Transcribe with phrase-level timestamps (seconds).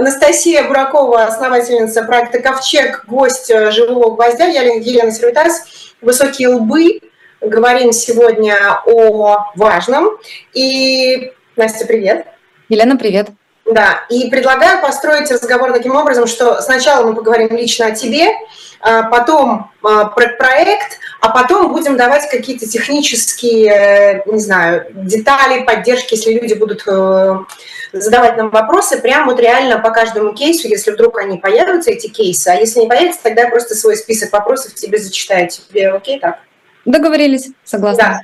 [0.00, 7.00] Анастасия Буракова, основательница проекта «Ковчег», гость э, «Живого гвоздя», я Елена Сервитас, «Высокие лбы».
[7.42, 10.16] Говорим сегодня о важном.
[10.54, 12.26] И, Настя, привет.
[12.70, 13.28] Елена, привет.
[13.66, 18.28] Да, и предлагаю построить разговор таким образом, что сначала мы поговорим лично о тебе,
[18.80, 26.14] а потом а, про проект, а потом будем давать какие-то технические, не знаю, детали, поддержки,
[26.14, 27.36] если люди будут э,
[27.92, 32.48] задавать нам вопросы, прям вот реально по каждому кейсу, если вдруг они появятся, эти кейсы,
[32.48, 35.48] а если не появятся, тогда просто свой список вопросов тебе зачитаю.
[35.48, 36.38] Тебе окей так?
[36.84, 38.02] Договорились, согласна.
[38.02, 38.20] Да.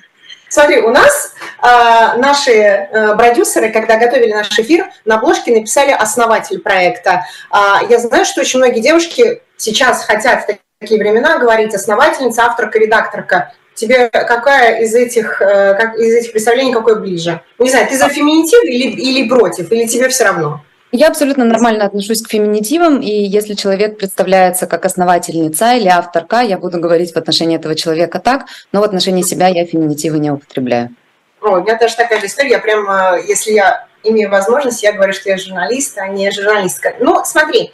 [0.48, 6.60] Смотри, у нас э, наши э, продюсеры, когда готовили наш эфир, на обложке написали основатель
[6.60, 7.26] проекта.
[7.52, 10.46] Э, я знаю, что очень многие девушки сейчас хотят в
[10.78, 13.52] такие времена говорить основательница, авторка, редакторка.
[13.76, 17.42] Тебе какая из этих, э, как, из этих представлений какой ближе?
[17.58, 20.62] Не знаю, ты за феминитив или, или против, или тебе все равно?
[20.92, 26.56] Я абсолютно нормально отношусь к феминитивам, и если человек представляется как основательница или авторка, я
[26.56, 30.94] буду говорить в отношении этого человека так, но в отношении себя я феминитивы не употребляю.
[31.42, 32.52] О, у меня тоже такая же история.
[32.52, 36.94] Я прям, э, если я имею возможность, я говорю, что я журналист, а не журналистка.
[36.98, 37.72] Ну, смотри,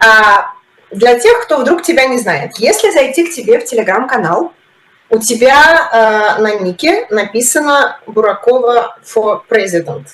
[0.00, 0.50] а,
[0.90, 4.52] для тех, кто вдруг тебя не знает, если зайти к тебе в телеграм-канал,
[5.10, 10.06] у тебя э, на нике написано Буракова for President.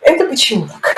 [0.00, 0.96] Это почему так?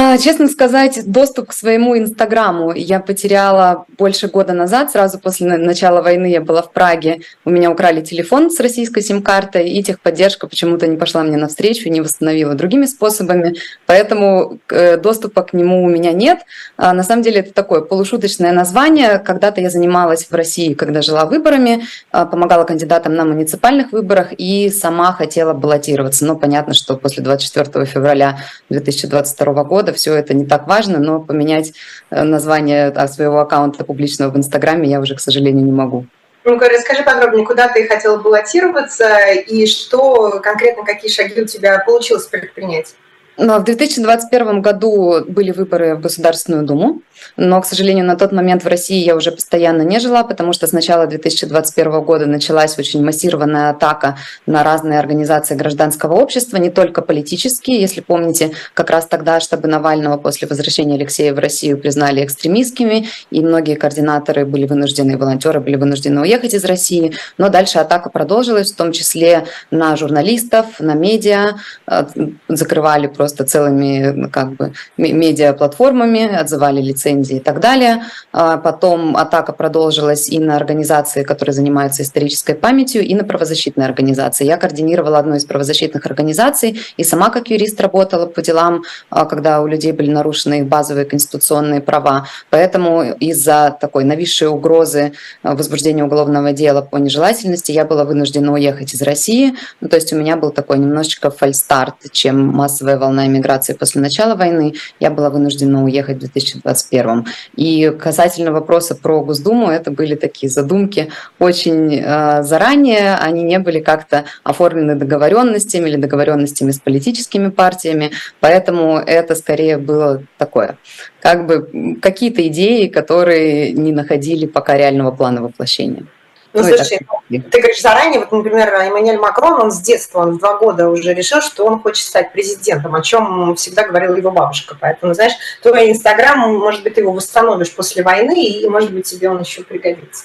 [0.00, 4.92] А, честно сказать, доступ к своему Инстаграму я потеряла больше года назад.
[4.92, 7.22] Сразу после начала войны я была в Праге.
[7.44, 12.00] У меня украли телефон с российской сим-картой, и техподдержка почему-то не пошла мне навстречу, не
[12.00, 13.56] восстановила другими способами.
[13.86, 16.42] Поэтому э, доступа к нему у меня нет.
[16.76, 19.18] А, на самом деле это такое полушуточное название.
[19.18, 24.70] Когда-то я занималась в России, когда жила выборами, а, помогала кандидатам на муниципальных выборах и
[24.70, 26.24] сама хотела баллотироваться.
[26.24, 31.20] Но понятно, что после 24 февраля 2022 года года все это не так важно, но
[31.20, 31.72] поменять
[32.10, 36.06] э, название своего аккаунта публичного в Инстаграме я уже, к сожалению, не могу.
[36.44, 42.26] Ну, расскажи подробнее, куда ты хотела баллотироваться и что конкретно, какие шаги у тебя получилось
[42.26, 42.94] предпринять?
[43.36, 47.02] Но в 2021 году были выборы в Государственную Думу,
[47.36, 50.66] но, к сожалению, на тот момент в России я уже постоянно не жила, потому что
[50.66, 57.02] с начала 2021 года началась очень массированная атака на разные организации гражданского общества, не только
[57.02, 57.80] политические.
[57.80, 63.40] Если помните, как раз тогда штабы Навального после возвращения Алексея в Россию признали экстремистскими, и
[63.40, 67.14] многие координаторы были вынуждены, волонтеры были вынуждены уехать из России.
[67.38, 72.06] Но дальше атака продолжилась, в том числе на журналистов, на медиа, э,
[72.48, 78.02] закрывали просто целыми как бы медиа-платформами, отзывали лицензии лицензии и так далее.
[78.32, 84.44] А потом атака продолжилась и на организации, которые занимаются исторической памятью, и на правозащитные организации.
[84.44, 89.60] Я координировала одну из правозащитных организаций и сама как юрист работала по делам, а, когда
[89.60, 92.26] у людей были нарушены их базовые конституционные права.
[92.50, 98.94] Поэтому из-за такой нависшей угрозы а, возбуждения уголовного дела по нежелательности я была вынуждена уехать
[98.94, 99.54] из России.
[99.80, 104.34] Ну, то есть у меня был такой немножечко фальстарт, чем массовая волна иммиграции после начала
[104.34, 104.74] войны.
[105.00, 107.26] Я была вынуждена уехать в 2021 первом.
[107.56, 113.80] И касательно вопроса про Госдуму, это были такие задумки очень э, заранее, они не были
[113.80, 118.10] как-то оформлены договоренностями или договоренностями с политическими партиями,
[118.40, 120.76] поэтому это скорее было такое,
[121.20, 126.06] как бы какие-то идеи, которые не находили пока реального плана воплощения.
[126.52, 126.98] Ну, слушай,
[127.28, 131.12] ты говоришь заранее, вот, например, Эммануэль Макрон, он с детства, он в два года уже
[131.12, 134.76] решил, что он хочет стать президентом, о чем всегда говорила его бабушка.
[134.80, 139.28] Поэтому, знаешь, твой Инстаграм, может быть, ты его восстановишь после войны, и, может быть, тебе
[139.28, 140.24] он еще пригодится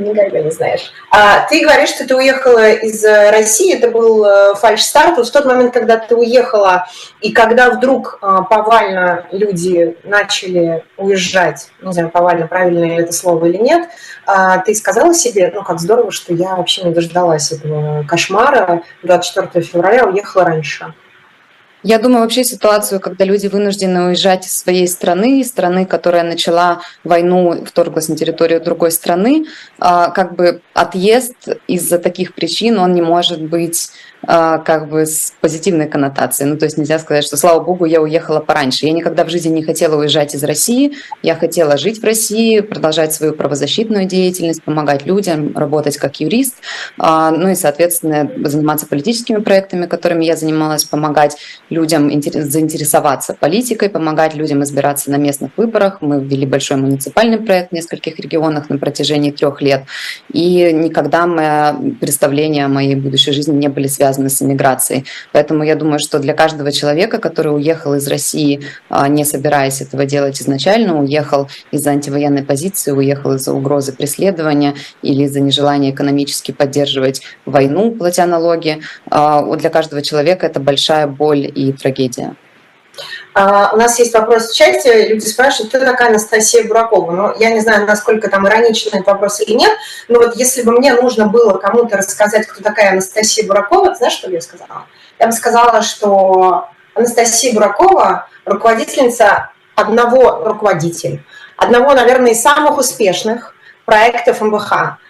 [0.00, 0.92] никогда не знаешь.
[1.10, 5.16] А ты говоришь, что ты уехала из э, России, это был э, фальш-старт.
[5.16, 6.86] Вот в тот момент, когда ты уехала,
[7.20, 13.46] и когда вдруг э, повально люди начали уезжать, не знаю, повально, правильно ли это слово
[13.46, 13.88] или нет,
[14.26, 19.64] а ты сказала себе, ну, как здорово, что я вообще не дождалась этого кошмара, 24
[19.64, 20.94] февраля уехала раньше.
[21.82, 27.64] Я думаю, вообще ситуацию, когда люди вынуждены уезжать из своей страны, страны, которая начала войну,
[27.64, 29.46] вторглась на территорию другой страны,
[29.78, 31.34] а, как бы отъезд
[31.66, 33.90] из-за таких причин, он не может быть
[34.26, 36.50] а, как бы с позитивной коннотацией.
[36.50, 38.84] Ну, то есть нельзя сказать, что, слава богу, я уехала пораньше.
[38.84, 40.92] Я никогда в жизни не хотела уезжать из России.
[41.22, 46.56] Я хотела жить в России, продолжать свою правозащитную деятельность, помогать людям, работать как юрист,
[46.98, 51.38] а, ну и, соответственно, заниматься политическими проектами, которыми я занималась, помогать
[51.70, 55.98] людям заинтересоваться политикой, помогать людям избираться на местных выборах.
[56.02, 59.84] Мы ввели большой муниципальный проект в нескольких регионах на протяжении трех лет.
[60.32, 65.04] И никогда мы представления о моей будущей жизни не были связаны с иммиграцией.
[65.32, 70.04] Поэтому я думаю, что для каждого человека, который уехал из России, а, не собираясь этого
[70.04, 77.22] делать изначально, уехал из-за антивоенной позиции, уехал из-за угрозы преследования или из-за нежелания экономически поддерживать
[77.46, 82.34] войну, платя налоги, а, для каждого человека это большая боль и трагедия.
[83.34, 87.12] Uh, у нас есть вопрос в чате, люди спрашивают, кто такая Анастасия Буракова.
[87.12, 89.70] Ну, я не знаю, насколько там ироничный этот вопрос или нет,
[90.08, 94.28] но вот если бы мне нужно было кому-то рассказать, кто такая Анастасия Буракова, знаешь, что
[94.28, 94.86] бы я сказала?
[95.20, 101.22] Я бы сказала, что Анастасия Буракова– руководительница одного руководителя,
[101.56, 103.54] одного, наверное, из самых успешных
[103.86, 104.98] проектов МВХ–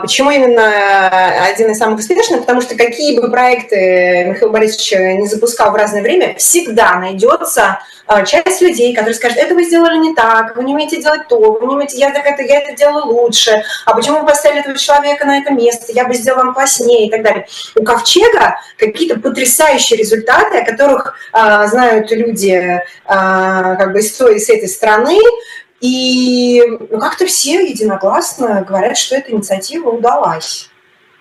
[0.00, 2.40] почему именно э, один из самых успешных?
[2.40, 8.24] Потому что какие бы проекты Михаил Борисович не запускал в разное время, всегда найдется э,
[8.24, 11.66] часть людей, которые скажут, это вы сделали не так, вы не умеете делать то, вы
[11.66, 15.26] не умеете, я, так это, я это делаю лучше, а почему вы поставили этого человека
[15.26, 17.46] на это место, я бы сделал вам класснее и так далее.
[17.74, 24.36] У Ковчега какие-то потрясающие результаты, о которых а, знают люди а, как бы из, той,
[24.36, 25.18] из этой страны,
[25.80, 30.70] и ну, как-то все единогласно говорят, что эта инициатива удалась.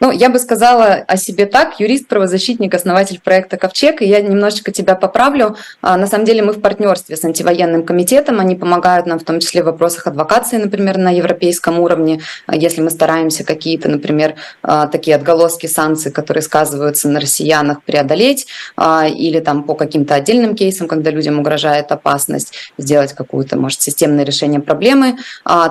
[0.01, 4.71] Ну, я бы сказала о себе так, юрист, правозащитник, основатель проекта «Ковчег», и я немножечко
[4.71, 5.55] тебя поправлю.
[5.81, 9.39] А, на самом деле мы в партнерстве с антивоенным комитетом, они помогают нам в том
[9.39, 14.87] числе в вопросах адвокации, например, на европейском уровне, а, если мы стараемся какие-то, например, а,
[14.87, 21.11] такие отголоски санкций, которые сказываются на россиянах, преодолеть, или там по каким-то отдельным кейсам, когда
[21.11, 25.17] людям угрожает опасность, сделать какую-то, может, системное решение проблемы.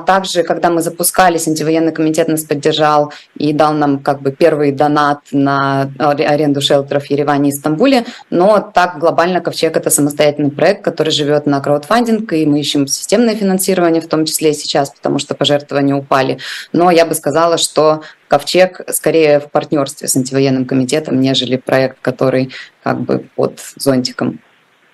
[0.07, 5.21] Также, когда мы запускались, антивоенный комитет нас поддержал и дал нам как бы первый донат
[5.31, 11.11] на аренду шелтеров в Ереване и Стамбуле, но так глобально Ковчег– это самостоятельный проект, который
[11.11, 15.35] живет на краудфандинг, и мы ищем системное финансирование, в том числе и сейчас, потому что
[15.35, 16.39] пожертвования упали.
[16.73, 22.51] Но я бы сказала, что Ковчег скорее в партнерстве с антивоенным комитетом, нежели проект, который
[22.83, 24.41] как бы под зонтиком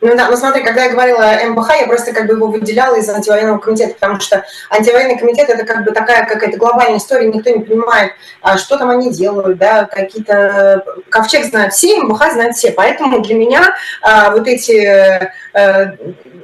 [0.01, 3.09] ну да, ну смотри, когда я говорила МБХ, я просто как бы его выделяла из
[3.09, 7.63] антивоенного комитета, потому что антивоенный комитет это как бы такая какая-то глобальная история, никто не
[7.63, 10.85] понимает, а что там они делают, да, какие-то...
[11.11, 15.97] Ковчег знает все, МБХ знает все, поэтому для меня а, вот эти а,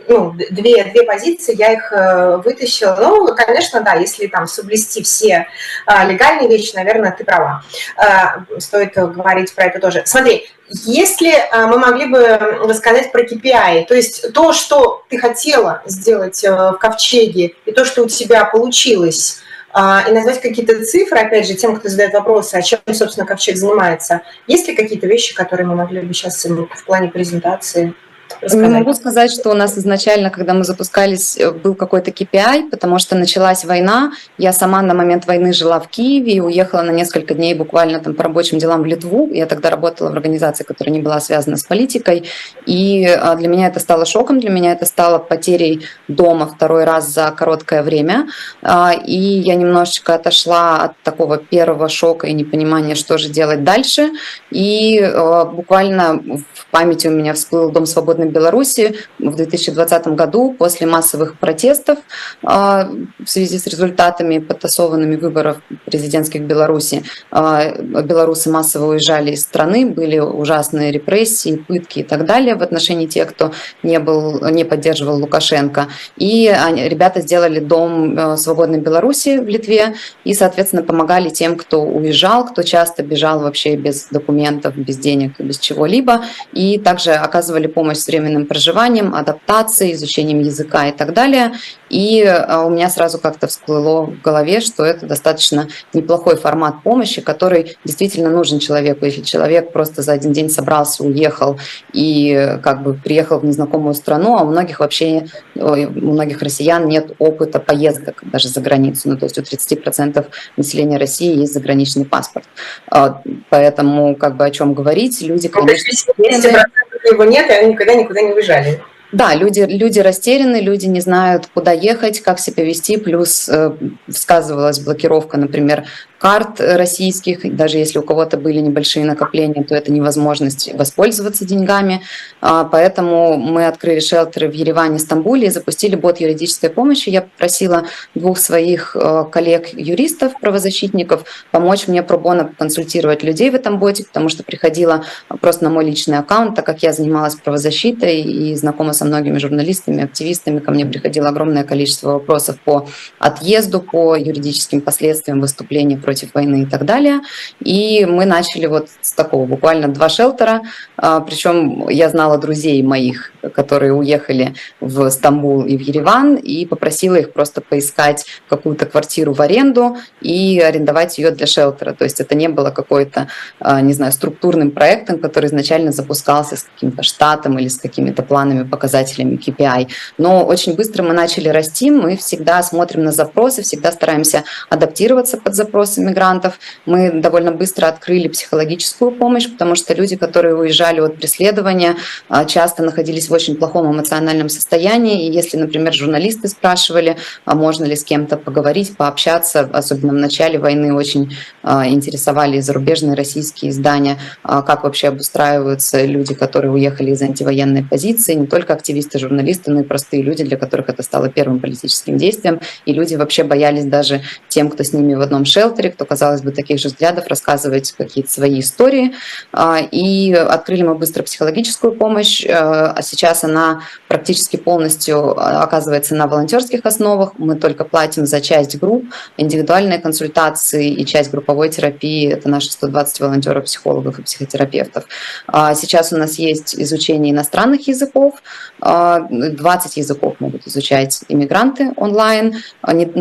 [0.09, 2.97] ну, две, две позиции, я их э, вытащила.
[3.01, 5.49] Ну, конечно, да, если там соблюсти все
[5.87, 7.63] а, легальные вещи, наверное, ты права.
[7.97, 10.03] А, стоит говорить про это тоже.
[10.05, 15.83] Смотри, если а, мы могли бы рассказать про KPI, то есть то, что ты хотела
[15.87, 19.41] сделать э, в Ковчеге, и то, что у тебя получилось,
[19.77, 24.23] и назвать какие-то цифры, опять же, тем, кто задает вопросы, о чем, собственно, Ковчег занимается.
[24.47, 27.95] Есть ли какие-то вещи, которые мы могли бы сейчас в плане презентации
[28.43, 32.99] не могу сказать, что у нас изначально, когда мы запускались, э, был какой-то KPI, потому
[32.99, 34.13] что началась война.
[34.39, 38.15] Я сама на момент войны жила в Киеве и уехала на несколько дней буквально там
[38.15, 39.29] по рабочим делам в Литву.
[39.33, 42.25] Я тогда работала в организации, которая не была связана с политикой.
[42.67, 47.09] И а, для меня это стало шоком, для меня это стало потерей дома второй раз
[47.09, 48.29] за короткое время.
[48.63, 54.11] А, и я немножечко отошла от такого первого шока и непонимания, что же делать дальше.
[54.51, 56.21] И а, буквально
[56.55, 61.99] в памяти у меня всплыл Дом свободной Западной Беларуси в 2020 году после массовых протестов
[62.43, 62.89] а,
[63.25, 67.03] в связи с результатами подтасованными выборов президентских Беларуси.
[67.31, 73.07] А, белорусы массово уезжали из страны, были ужасные репрессии, пытки и так далее в отношении
[73.07, 73.53] тех, кто
[73.83, 75.89] не, был, не поддерживал Лукашенко.
[76.17, 76.53] И
[76.89, 82.63] ребята сделали дом э, свободной Беларуси в Литве и, соответственно, помогали тем, кто уезжал, кто
[82.63, 86.25] часто бежал вообще без документов, без денег, без чего-либо.
[86.53, 91.53] И также оказывали помощь временным проживанием, адаптацией, изучением языка и так далее.
[91.89, 97.21] И а, у меня сразу как-то всплыло в голове, что это достаточно неплохой формат помощи,
[97.21, 99.05] который действительно нужен человеку.
[99.05, 101.59] Если человек просто за один день собрался, уехал
[101.93, 107.13] и как бы приехал в незнакомую страну, а у многих вообще, у многих россиян нет
[107.19, 109.09] опыта поездок даже за границу.
[109.11, 110.27] Ну, то есть у 30%
[110.57, 112.47] населения России есть заграничный паспорт.
[112.91, 115.93] А, поэтому как бы о чем говорить, люди, ну, конечно...
[116.19, 118.83] Если его нет, и они никогда никуда не уезжали.
[119.13, 123.73] Да, люди, люди растеряны, люди не знают, куда ехать, как себя вести, плюс э,
[124.09, 125.85] сказывалась блокировка, например,
[126.19, 132.03] карт российских, даже если у кого-то были небольшие накопления, то это невозможность воспользоваться деньгами.
[132.41, 137.11] А, поэтому мы открыли шелтеры в Ереване, Стамбуле и запустили бот юридической помощи.
[137.11, 144.05] Я попросила двух своих э, коллег-юристов, правозащитников, помочь мне пробона консультировать людей в этом боте,
[144.05, 145.05] потому что приходила
[145.41, 150.05] просто на мой личный аккаунт, так как я занималась правозащитой и знакома со многими журналистами,
[150.05, 156.63] активистами, ко мне приходило огромное количество вопросов по отъезду, по юридическим последствиям выступления против войны
[156.63, 157.21] и так далее.
[157.61, 160.63] И мы начали вот с такого буквально два шелтера,
[160.97, 167.17] а, причем я знала друзей моих, которые уехали в Стамбул и в Ереван, и попросила
[167.17, 171.93] их просто поискать какую-то квартиру в аренду и арендовать ее для шелтера.
[171.93, 173.27] То есть это не было какой-то,
[173.59, 178.63] а, не знаю, структурным проектом, который изначально запускался с каким-то штатом или с какими-то планами,
[178.63, 179.89] показателями KPI.
[180.19, 185.55] Но очень быстро мы начали расти, мы всегда смотрим на запросы, всегда стараемся адаптироваться под
[185.57, 186.59] запросы запросы мигрантов.
[186.87, 191.97] Мы довольно быстро открыли психологическую помощь, потому что люди, которые уезжали от преследования,
[192.29, 195.27] а, часто находились в очень плохом эмоциональном состоянии.
[195.27, 200.59] И если, например, журналисты спрашивали, а можно ли с кем-то поговорить, пообщаться, особенно в начале
[200.59, 207.85] войны очень а, интересовали зарубежные российские издания, как вообще обустраиваются люди, которые уехали из антивоенной
[207.85, 212.17] позиции, не только активисты, журналисты, но и простые люди, для которых это стало первым политическим
[212.17, 212.61] действием.
[212.85, 216.43] И люди вообще боялись даже тем, кто с ними в одном шелтере, авторе, кто, казалось
[216.43, 219.15] бы, таких же взглядов, рассказывать какие-то свои истории.
[219.53, 226.15] А, и открыли мы быстро психологическую помощь, э, а сейчас она практически полностью а, оказывается
[226.15, 227.33] на волонтерских основах.
[227.39, 229.05] Мы только платим за часть групп,
[229.37, 232.33] индивидуальные консультации и часть групповой терапии.
[232.33, 235.05] Это наши 120 волонтеров, психологов и психотерапевтов.
[235.47, 238.35] А, сейчас у нас есть изучение иностранных языков.
[238.79, 242.57] 20 языков могут изучать иммигранты онлайн.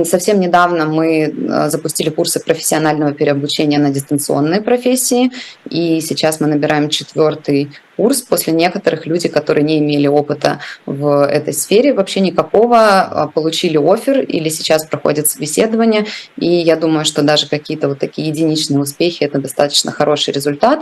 [0.04, 1.34] Совсем недавно мы
[1.68, 5.32] запустили курсы профессионального переобучения на дистанционные профессии.
[5.70, 11.54] И сейчас мы набираем четвертый курс после некоторых люди, которые не имели опыта в этой
[11.54, 16.06] сфере, вообще никакого, а, получили офер или сейчас проходят собеседование.
[16.38, 20.80] И я думаю, что даже какие-то вот такие единичные успехи– это достаточно хороший результат.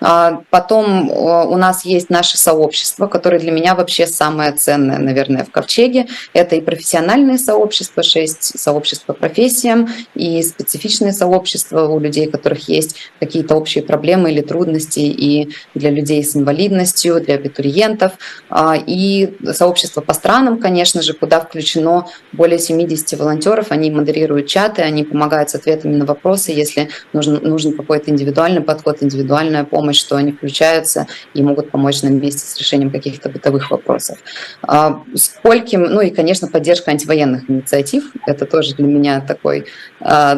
[0.00, 5.50] А, потом у нас есть наше сообщество, которое для меня вообще самое ценное, наверное, в
[5.50, 6.06] Ковчеге.
[6.32, 12.68] Это и профессиональные сообщества, шесть сообществ по профессиям, и специфичные сообщества у людей, у которых
[12.68, 18.12] есть какие-то общие проблемы или трудности, и для людей с инвалидностью инвалидностью, для абитуриентов.
[18.48, 23.66] А, и сообщество по странам, конечно же, куда включено более 70 волонтеров.
[23.70, 26.52] Они модерируют чаты, они помогают с ответами на вопросы.
[26.52, 32.18] Если нужен, нужен какой-то индивидуальный подход, индивидуальная помощь, то они включаются и могут помочь нам
[32.18, 34.18] вместе с решением каких-то бытовых вопросов.
[34.62, 38.04] А, скольким, ну и, конечно, поддержка антивоенных инициатив.
[38.26, 39.66] Это тоже для меня такой
[40.00, 40.34] а,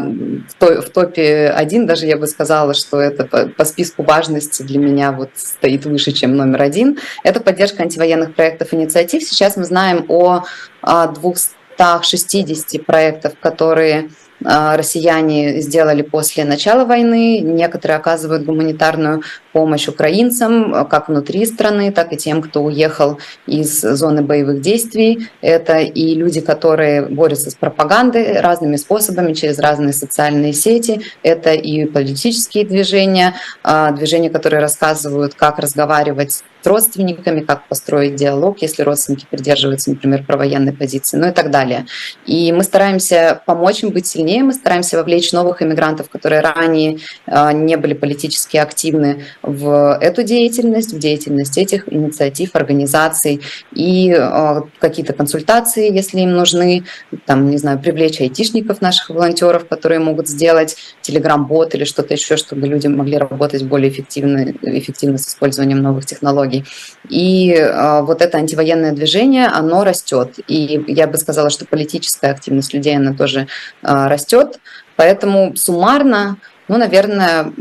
[0.61, 5.31] в топе один, даже я бы сказала, что это по списку важности для меня вот
[5.35, 6.99] стоит выше выше, чем номер один.
[7.23, 9.23] Это поддержка антивоенных проектов и инициатив.
[9.23, 10.45] Сейчас мы знаем о
[10.83, 14.11] 260 проектов, которые
[14.45, 17.41] а, россияне сделали после начала войны.
[17.41, 19.23] Некоторые оказывают гуманитарную
[19.57, 25.31] помощь украинцам, как внутри страны, так и тем, кто уехал из зоны боевых действий.
[25.41, 31.01] Это и люди, которые борются с пропагандой разными способами, через разные социальные сети.
[31.23, 33.33] Это и политические движения,
[33.63, 40.25] а, движения, которые рассказывают, как разговаривать с родственниками, как построить диалог, если родственники придерживаются, например,
[40.25, 41.87] провоенной позиции, ну и так далее.
[42.27, 47.53] И мы стараемся помочь им быть сильнее, мы стараемся вовлечь новых иммигрантов, которые ранее а,
[47.53, 53.41] не были политически активны в эту деятельность, в деятельность этих инициатив, организаций
[53.73, 56.85] и э, какие-то консультации, если им нужны,
[57.27, 62.67] там, не знаю, привлечь айтишников, наших волонтеров, которые могут сделать телеграм-бот или что-то еще, чтобы
[62.67, 66.65] люди могли работать более эффективно, эффективно с использованием новых технологий.
[67.09, 70.41] И э, вот это антивоенное движение, оно растет.
[70.49, 73.47] И я бы сказала, что политическая активность людей, она тоже
[73.83, 74.59] э, растет.
[74.97, 76.39] Поэтому суммарно,
[76.69, 77.53] ну, наверное,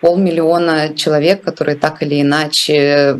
[0.00, 3.16] полмиллиона человек, которые так или иначе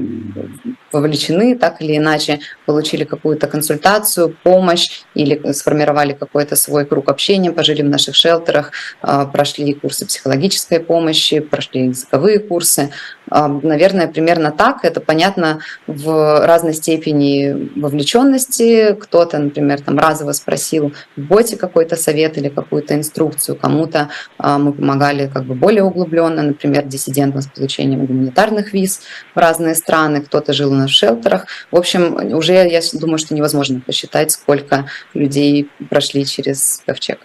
[0.93, 7.83] вовлечены, так или иначе получили какую-то консультацию, помощь или сформировали какой-то свой круг общения, пожили
[7.83, 8.73] в наших шелтерах,
[9.03, 12.91] а, прошли курсы психологической помощи, прошли языковые курсы.
[13.31, 14.85] Наверное, примерно так.
[14.85, 18.95] Это понятно в разной степени вовлеченности.
[18.95, 23.57] Кто-то, например, там разово спросил в боте какой-то совет или какую-то инструкцию.
[23.57, 24.09] Кому-то
[24.39, 29.03] а, мы помогали как бы более углубленно, например, диссидентам с получением гуманитарных виз
[29.35, 30.21] в разные страны.
[30.23, 31.47] Кто-то жил в шелтерах.
[31.71, 37.19] В общем, уже я думаю, что невозможно посчитать, сколько людей прошли через ковчег.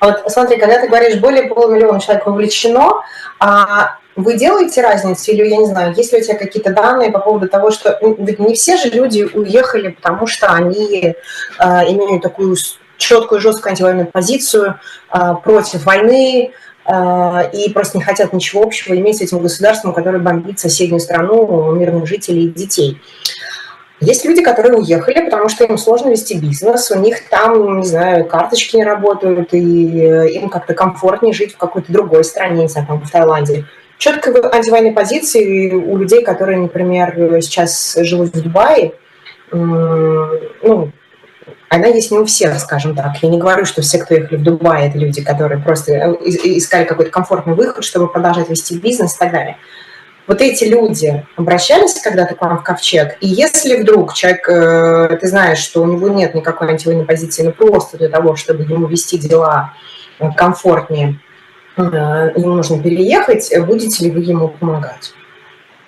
[0.00, 3.02] А вот смотри, когда ты говоришь, более полумиллиона человек вовлечено,
[3.38, 7.18] а вы делаете разницу или, я не знаю, есть ли у тебя какие-то данные по
[7.18, 11.14] поводу того, что ведь не все же люди уехали, потому что они э,
[11.58, 12.56] имеют такую
[12.96, 14.78] четкую, жесткую антивоенную позицию
[15.12, 16.52] э, против войны
[16.84, 21.72] э, и просто не хотят ничего общего иметь с этим государством, которое бомбит соседнюю страну,
[21.72, 23.00] мирных жителей и детей.
[24.00, 28.24] Есть люди, которые уехали, потому что им сложно вести бизнес, у них там, не знаю,
[28.24, 32.86] карточки не работают, и э, им как-то комфортнее жить в какой-то другой стране, не знаю,
[32.86, 33.66] там, в Таиланде.
[34.00, 38.94] Четко антивоенной позиции у людей, которые, например, сейчас живут в Дубае,
[39.52, 40.90] ну,
[41.70, 43.22] она есть не у всех, скажем так.
[43.22, 46.84] Я не говорю, что все, кто ехали в Дубай, это люди, которые просто э, искали
[46.84, 49.56] какой-то комфортный выход, чтобы продолжать вести бизнес и так далее.
[50.26, 55.28] Вот эти люди обращались когда-то к вам в ковчег, и если вдруг человек, э, ты
[55.28, 59.16] знаешь, что у него нет никакой антивоенной позиции, но просто для того, чтобы ему вести
[59.16, 59.74] дела
[60.18, 61.29] э, комфортнее, э,
[61.76, 65.14] ему нужно переехать, будете ли вы ему помогать?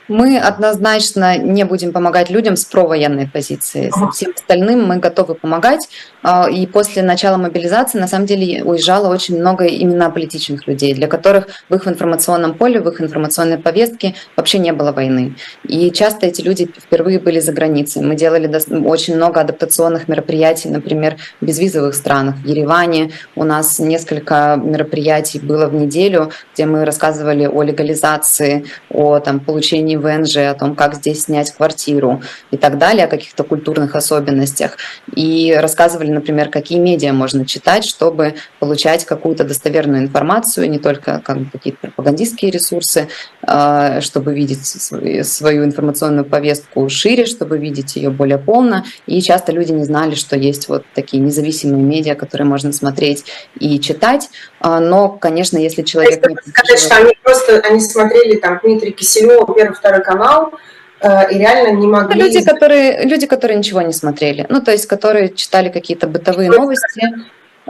[0.08, 3.90] Мы однозначно не будем помогать людям с провоенной позиции.
[4.12, 5.88] Всем остальным мы готовы помогать.
[6.22, 11.06] А, и после начала мобилизации, на самом деле, уезжало очень много именно политичных людей, для
[11.06, 15.36] которых в их информационном поле, в их информационной повестке вообще не было войны.
[15.64, 18.02] И часто эти люди впервые были за границей.
[18.02, 18.50] Мы делали
[18.86, 22.36] очень много адаптационных мероприятий, например, в безвизовых странах.
[22.36, 29.18] В Ереване у нас несколько мероприятий было в неделю, где мы рассказывали о легализации, о
[29.18, 33.94] там, получении ВНЖ, о том, как здесь снять квартиру и так далее, о каких-то культурных
[33.94, 34.76] особенностях.
[35.14, 41.38] И рассказывали, например, какие медиа можно читать, чтобы получать какую-то достоверную информацию, не только как
[41.38, 43.08] бы, какие-то пропагандистские ресурсы,
[43.44, 48.84] чтобы видеть свою информационную повестку шире, чтобы видеть ее более полно.
[49.06, 53.24] И часто люди не знали, что есть вот такие независимые медиа, которые можно смотреть
[53.58, 54.30] и читать.
[54.60, 56.24] А, но, конечно, если человек...
[56.28, 60.52] Не сказать, что они просто они смотрели там Дмитрий Киселев, первый, второй канал,
[61.00, 62.20] э, и реально не могли...
[62.20, 67.02] Люди которые, люди, которые ничего не смотрели, ну, то есть, которые читали какие-то бытовые новости,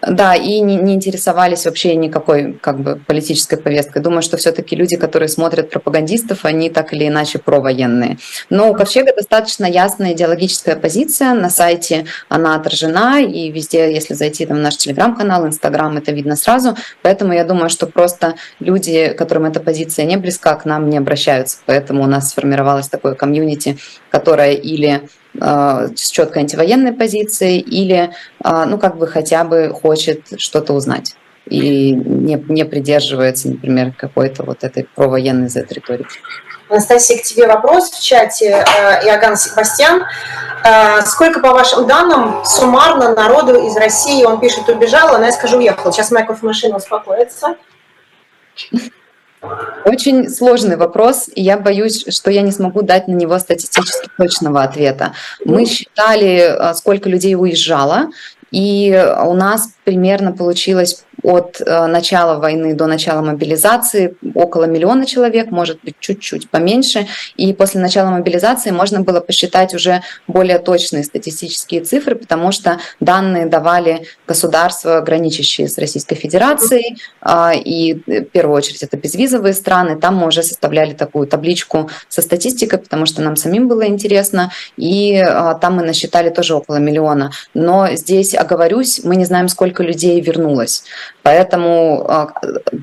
[0.01, 4.03] да, и не, не интересовались вообще никакой как бы политической повесткой.
[4.03, 8.17] Думаю, что все-таки люди, которые смотрят пропагандистов, они так или иначе провоенные.
[8.49, 11.35] Но у Ковчега достаточно ясная идеологическая позиция.
[11.35, 16.37] На сайте она отражена, и везде, если зайти там, в наш телеграм-канал, инстаграм, это видно
[16.37, 16.75] сразу.
[17.03, 21.59] Поэтому я думаю, что просто люди, которым эта позиция не близка, к нам не обращаются.
[21.67, 23.77] Поэтому у нас сформировалось такое комьюнити,
[24.11, 25.03] которое или
[25.35, 28.13] с четкой антивоенной позицией или,
[28.45, 31.17] э, ну, как бы хотя бы хочет что-то узнать
[31.47, 36.21] и не, не придерживается, например, какой-то вот этой провоенной Z-риторики.
[36.69, 38.65] Анастасия, к тебе вопрос в чате.
[38.65, 40.05] Э, Иоганн Себастьян.
[41.07, 45.93] Сколько, по вашим данным, суммарно народу из России, он пишет, убежал, она, я скажу, уехала.
[45.93, 47.57] Сейчас моя кофемашина успокоится.
[49.85, 54.63] Очень сложный вопрос, и я боюсь, что я не смогу дать на него статистически точного
[54.63, 55.13] ответа.
[55.45, 58.11] Мы считали, э, сколько людей уезжало,
[58.53, 58.93] и
[59.25, 65.81] у нас примерно получилось от э, начала войны до начала мобилизации около миллиона человек, может
[65.83, 67.07] быть, чуть-чуть поменьше.
[67.37, 73.47] И после начала мобилизации можно было посчитать уже более точные статистические цифры, потому что данные
[73.47, 79.99] давали государства, граничащие с Российской Федерацией, а, и в первую очередь это безвизовые страны.
[79.99, 85.17] Там мы уже составляли такую табличку со статистикой, потому что нам самим было интересно, и
[85.17, 87.31] а, там мы насчитали тоже около миллиона.
[87.55, 90.85] Но здесь, оговорюсь, мы не знаем, сколько людей вернулось.
[91.23, 92.35] Поэтому а,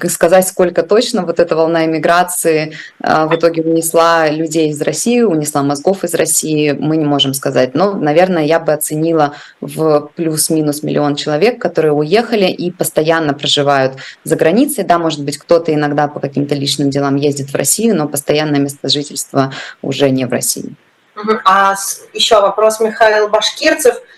[0.07, 5.61] сказать, сколько точно вот эта волна иммиграции а, в итоге унесла людей из России, унесла
[5.61, 7.75] мозгов из России, мы не можем сказать.
[7.75, 14.35] Но, наверное, я бы оценила в плюс-минус миллион человек, которые уехали и постоянно проживают за
[14.37, 14.85] границей.
[14.85, 18.87] Да, может быть, кто-то иногда по каким-то личным делам ездит в Россию, но постоянное место
[18.87, 20.75] жительства уже не в России.
[21.43, 21.75] А
[22.13, 23.95] еще вопрос Михаил Башкирцев–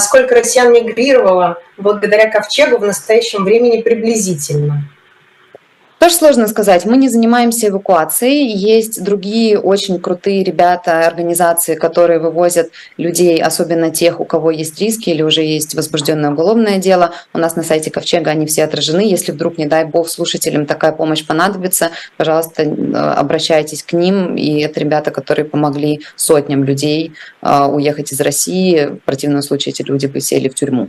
[0.00, 4.84] сколько россиян мигрировало благодаря ковчегу в настоящем времени приблизительно?
[6.00, 6.86] Тоже сложно сказать.
[6.86, 8.50] Мы не занимаемся эвакуацией.
[8.56, 15.10] Есть другие очень крутые ребята, организации, которые вывозят людей, особенно тех, у кого есть риски
[15.10, 17.12] или уже есть возбужденное уголовное дело.
[17.34, 19.02] У нас на сайте Ковчега они все отражены.
[19.02, 22.62] Если вдруг, не дай бог, слушателям такая помощь понадобится, пожалуйста,
[23.18, 24.36] обращайтесь к ним.
[24.36, 28.86] И это ребята, которые помогли сотням людей а, уехать из России.
[28.86, 30.88] В противном случае эти люди бы сели в тюрьму.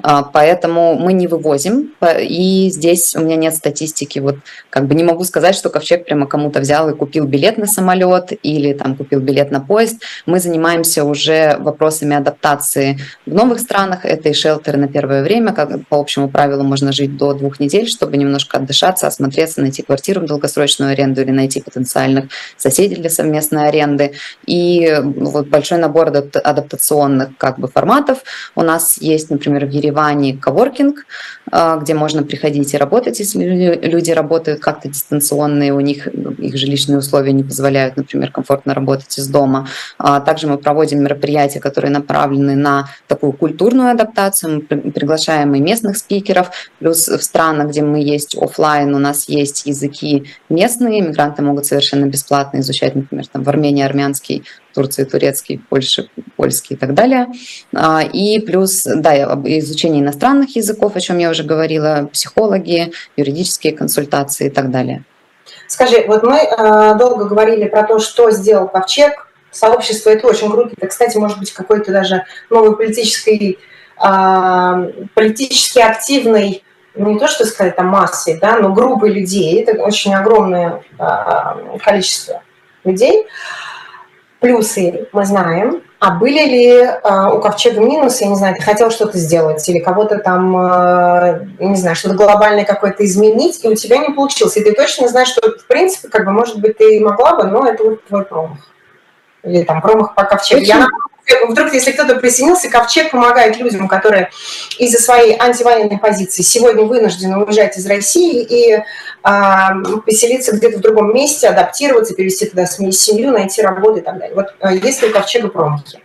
[0.00, 1.94] А, поэтому мы не вывозим.
[2.20, 4.36] И здесь у меня нет статистики вот
[4.70, 8.32] как бы не могу сказать, что Ковчег прямо кому-то взял и купил билет на самолет
[8.42, 10.02] или там купил билет на поезд.
[10.26, 14.04] Мы занимаемся уже вопросами адаптации в новых странах.
[14.04, 17.88] Это и шелтеры на первое время, как по общему правилу можно жить до двух недель,
[17.88, 23.68] чтобы немножко отдышаться, осмотреться, найти квартиру в долгосрочную аренду или найти потенциальных соседей для совместной
[23.68, 24.12] аренды.
[24.46, 28.18] И вот большой набор адаптационных как бы форматов.
[28.54, 31.06] У нас есть, например, в Ереване коворкинг,
[31.50, 33.44] а, где можно приходить и работать, если
[33.82, 39.18] люди работают как-то дистанционно, и у них их жилищные условия не позволяют, например, комфортно работать
[39.18, 39.68] из дома.
[39.98, 44.66] А также мы проводим мероприятия, которые направлены на такую культурную адаптацию.
[44.68, 49.66] Мы приглашаем и местных спикеров, плюс в странах, где мы есть офлайн, у нас есть
[49.66, 56.08] языки местные, мигранты могут совершенно бесплатно изучать, например, там в Армении армянский, Турции турецкий, Польши
[56.36, 57.28] польский и так далее.
[57.74, 64.48] А, и плюс, да, изучение иностранных языков, о чем я уже говорила, психологи, юридические консультации
[64.48, 65.04] и так далее.
[65.68, 70.70] Скажи, вот мы э, долго говорили про то, что сделал Ковчег, сообщество, это очень круто.
[70.76, 73.58] Это, кстати, может быть какой-то даже новый политический,
[74.04, 79.62] э, политически активный, ну, не то что сказать там массой, да, но группой людей.
[79.62, 80.82] Это очень огромное
[81.82, 82.42] количество
[82.84, 83.26] людей.
[84.42, 85.82] Плюсы мы знаем.
[86.00, 88.24] А были ли э, у Ковчега минусы?
[88.24, 92.64] Я не знаю, ты хотел что-то сделать или кого-то там, э, не знаю, что-то глобальное
[92.64, 94.56] какое-то изменить, и у тебя не получилось.
[94.56, 97.68] И ты точно знаешь, что, в принципе, как бы, может быть, ты могла бы, но
[97.68, 98.58] это вот твой промах.
[99.44, 100.62] Или там промах по Ковчегу.
[100.62, 100.88] Я
[101.48, 104.30] вдруг, если кто-то присоединился, Ковчег помогает людям, которые
[104.78, 108.82] из-за своей антивоенной позиции сегодня вынуждены уезжать из России и
[109.22, 114.34] а, поселиться где-то в другом месте, адаптироваться, перевести туда семью, найти работу и так далее.
[114.34, 116.00] Вот а, есть ли у Ковчега промахи?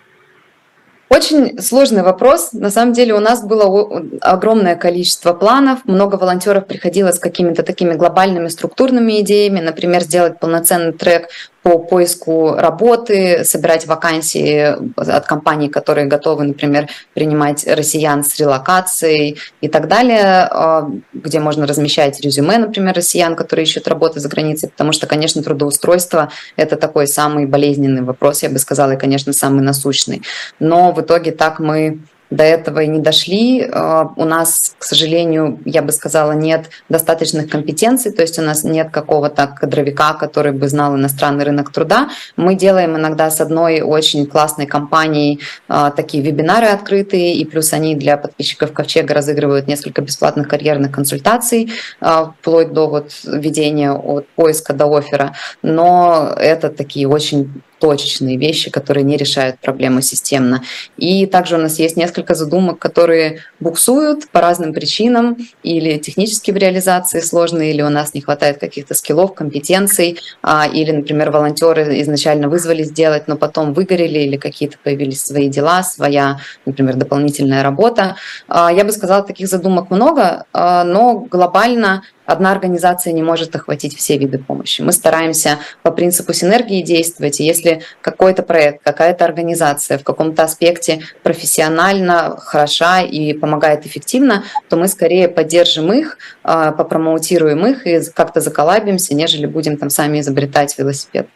[1.10, 2.50] Очень сложный вопрос.
[2.52, 7.94] На самом деле у нас было огромное количество планов, много волонтеров приходило с какими-то такими
[7.94, 11.30] глобальными структурными идеями, например, сделать полноценный трек
[11.68, 19.68] по поиску работы, собирать вакансии от компаний, которые готовы, например, принимать россиян с релокацией и
[19.68, 24.94] так далее, а, где можно размещать резюме, например, россиян, которые ищут работу за границей, потому
[24.94, 30.22] что, конечно, трудоустройство– это такой самый болезненный вопрос, я бы сказала, и, конечно, самый насущный.
[30.62, 32.00] Но в итоге так мы
[32.30, 33.68] до этого и не дошли.
[33.72, 38.64] А, у нас, к сожалению, я бы сказала, нет достаточных компетенций, то есть у нас
[38.64, 42.10] нет какого-то кадровика, который бы знал иностранный рынок труда.
[42.36, 47.96] Мы делаем иногда с одной очень классной компанией а, такие вебинары открытые, и плюс они
[47.96, 54.74] для подписчиков Ковчега разыгрывают несколько бесплатных карьерных консультаций, а, вплоть до вот ведения от поиска
[54.74, 55.34] до оффера.
[55.62, 60.64] Но это такие очень точечные вещи, которые не решают проблему системно.
[60.98, 66.58] И также у нас есть несколько задумок, которые буксуют по разным причинам, или технически в
[66.58, 72.50] реализации сложные, или у нас не хватает каких-то скиллов, компетенций, а, или, например, волонтеры изначально
[72.50, 78.16] вызвали сделать, но потом выгорели, или какие-то появились свои дела, своя, например, дополнительная работа.
[78.48, 83.98] А, я бы сказала, таких задумок много, а, но глобально одна организация не может охватить
[83.98, 84.82] все виды помощи.
[84.82, 91.00] Мы стараемся по принципу синергии действовать, и если какой-то проект, какая-то организация в каком-то аспекте
[91.24, 98.42] профессионально хороша и помогает эффективно, то мы скорее поддержим их, а, попромоутируем их и как-то
[98.42, 101.28] заколабимся, нежели будем там сами изобретать велосипед.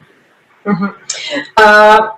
[0.65, 0.89] Угу.
[1.56, 2.17] А,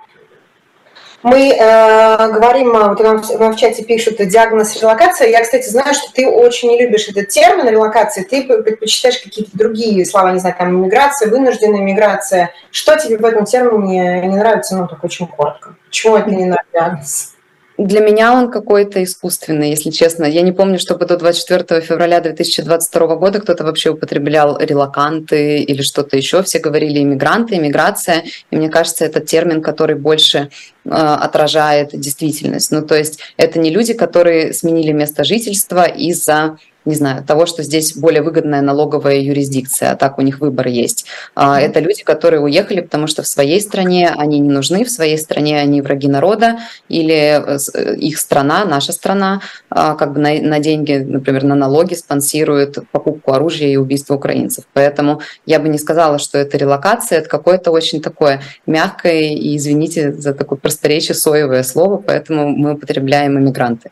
[1.24, 5.30] мы э, говорим, э, вот нам, нам в чате пишут диагноз релокация.
[5.30, 10.06] Я, кстати, знаю, что ты очень не любишь этот термин релокации, ты предпочитаешь какие-то другие
[10.06, 12.52] слова, не знаю, там миграция, вынужденная миграция.
[12.72, 15.76] Что тебе в этом термине не нравится, ну, так очень коротко?
[15.86, 17.33] Почему это не нравится?
[17.78, 20.26] Для меня он какой-то искусственный, если честно.
[20.26, 26.16] Я не помню, чтобы до 24 февраля 2022 года кто-то вообще употреблял релаканты или что-то
[26.16, 26.44] еще.
[26.44, 28.26] Все говорили иммигранты, иммиграция.
[28.52, 30.50] И мне кажется, это термин, который больше
[30.86, 32.72] э, отражает действительность.
[32.72, 37.64] Ну, то есть это не люди, которые сменили место жительства из-за не знаю, того, что
[37.64, 41.06] здесь более выгодная налоговая юрисдикция, а так у них выбор есть.
[41.36, 45.18] А, это люди, которые уехали, потому что в своей стране они не нужны, в своей
[45.18, 50.34] стране они враги народа, или э, э, их страна, наша страна, а, как бы на,
[50.42, 54.66] на деньги, например, на налоги спонсирует покупку оружия и убийство украинцев.
[54.74, 60.12] Поэтому я бы не сказала, что это релокация, это какое-то очень такое мягкое и, извините
[60.14, 63.92] за такое просторечие, соевое слово, поэтому мы употребляем иммигранты.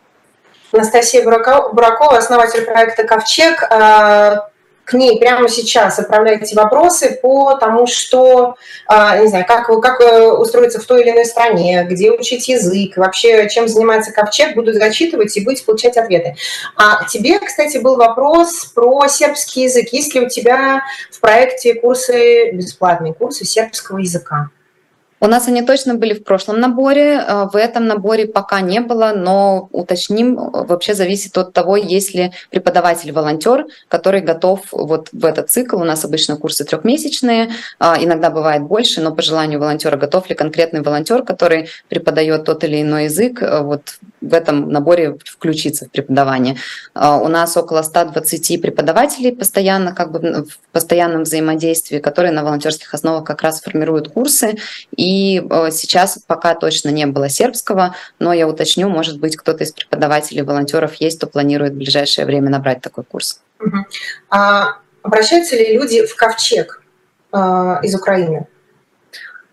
[0.72, 3.64] Анастасия Буракова, основатель проекта «Ковчег».
[3.70, 4.50] А,
[4.86, 8.56] к ней прямо сейчас отправляете вопросы по тому, что,
[8.88, 12.98] а, не знаю, как, как э, устроиться в той или иной стране, где учить язык,
[12.98, 16.36] вообще чем занимается ковчег, буду зачитывать и будете получать ответы.
[16.76, 19.90] А тебе, кстати, был вопрос про сербский язык.
[19.94, 20.82] Есть ли у тебя
[21.12, 24.50] в проекте курсы, бесплатные курсы сербского языка?
[25.24, 29.14] У нас они точно были в прошлом наборе, э, в этом наборе пока не было,
[29.16, 35.78] но уточним, вообще зависит от того, есть ли преподаватель-волонтер, который готов вот в этот цикл.
[35.78, 40.34] У нас обычно курсы трехмесячные, а, иногда бывает больше, но по желанию волонтера готов ли
[40.34, 45.92] конкретный волонтер, который преподает тот или иной язык, э, вот в этом наборе включиться в
[45.92, 46.56] преподавание.
[46.96, 52.92] А, у нас около 120 преподавателей постоянно, как бы в постоянном взаимодействии, которые на волонтерских
[52.92, 54.58] основах как раз формируют курсы
[54.96, 59.66] и и э, сейчас пока точно не было сербского, но я уточню, может быть, кто-то
[59.66, 63.42] из преподавателей, волонтеров есть, кто планирует в ближайшее время набрать такой курс.
[63.60, 63.78] Угу.
[64.30, 66.82] А обращаются ли люди в ковчег
[67.34, 67.38] э,
[67.84, 68.48] из Украины?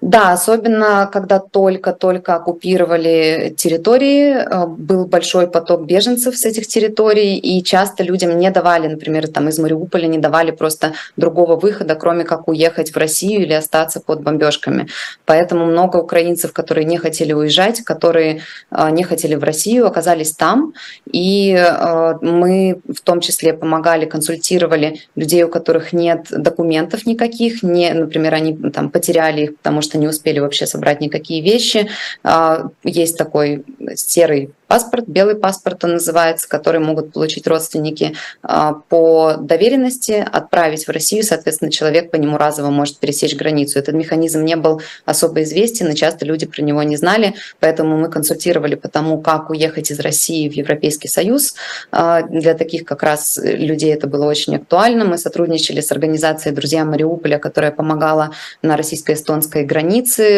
[0.00, 7.64] Да, особенно когда только-только оккупировали территории, э, был большой поток беженцев с этих территорий, и
[7.64, 12.46] часто людям не давали, например, там из Мариуполя не давали просто другого выхода, кроме как
[12.46, 14.86] уехать в Россию или остаться под бомбежками.
[15.24, 20.74] Поэтому много украинцев, которые не хотели уезжать, которые э, не хотели в Россию, оказались там,
[21.10, 27.92] и э, мы в том числе помогали, консультировали людей, у которых нет документов никаких, не,
[27.92, 31.88] например, они там потеряли их, потому что что не успели вообще собрать никакие вещи.
[32.22, 39.34] А, есть такой серый паспорт, белый паспорт он называется, который могут получить родственники а, по
[39.38, 43.78] доверенности, отправить в Россию, соответственно, человек по нему разово может пересечь границу.
[43.78, 48.10] Этот механизм не был особо известен, и часто люди про него не знали, поэтому мы
[48.10, 51.54] консультировали по тому, как уехать из России в Европейский Союз.
[51.90, 55.06] А, для таких как раз людей это было очень актуально.
[55.06, 59.77] Мы сотрудничали с организацией «Друзья Мариуполя», которая помогала на российско-эстонской границе,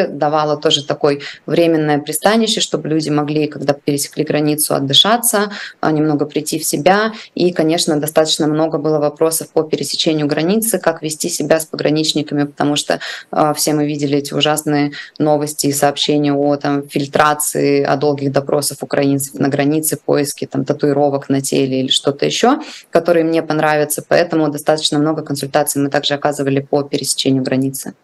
[0.08, 6.58] давала тоже такое временное пристанище, чтобы люди могли, когда пересекли границу, отдышаться, а, немного прийти
[6.58, 7.12] в себя.
[7.34, 12.76] И, конечно, достаточно много было вопросов по пересечению границы, как вести себя с пограничниками, потому
[12.76, 13.00] что
[13.32, 18.78] э, все мы видели эти ужасные новости и сообщения о там, фильтрации, о долгих допросах
[18.82, 22.58] украинцев на границе, поиске там, татуировок на теле или что-то еще,
[22.90, 24.04] которые мне понравятся.
[24.06, 27.94] Поэтому достаточно много консультаций мы также оказывали по пересечению границы.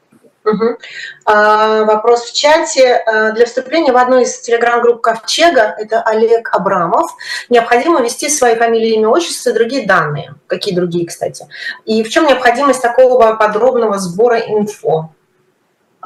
[0.46, 0.78] Угу.
[1.24, 2.94] А, вопрос в чате.
[2.94, 7.11] А, для вступления в одну из телеграм-групп Ковчега, это Олег Абрамов,
[7.48, 10.35] необходимо ввести свои фамилии, имя, отчество и другие данные.
[10.46, 11.46] Какие другие, кстати?
[11.85, 15.11] И в чем необходимость такого подробного сбора инфо?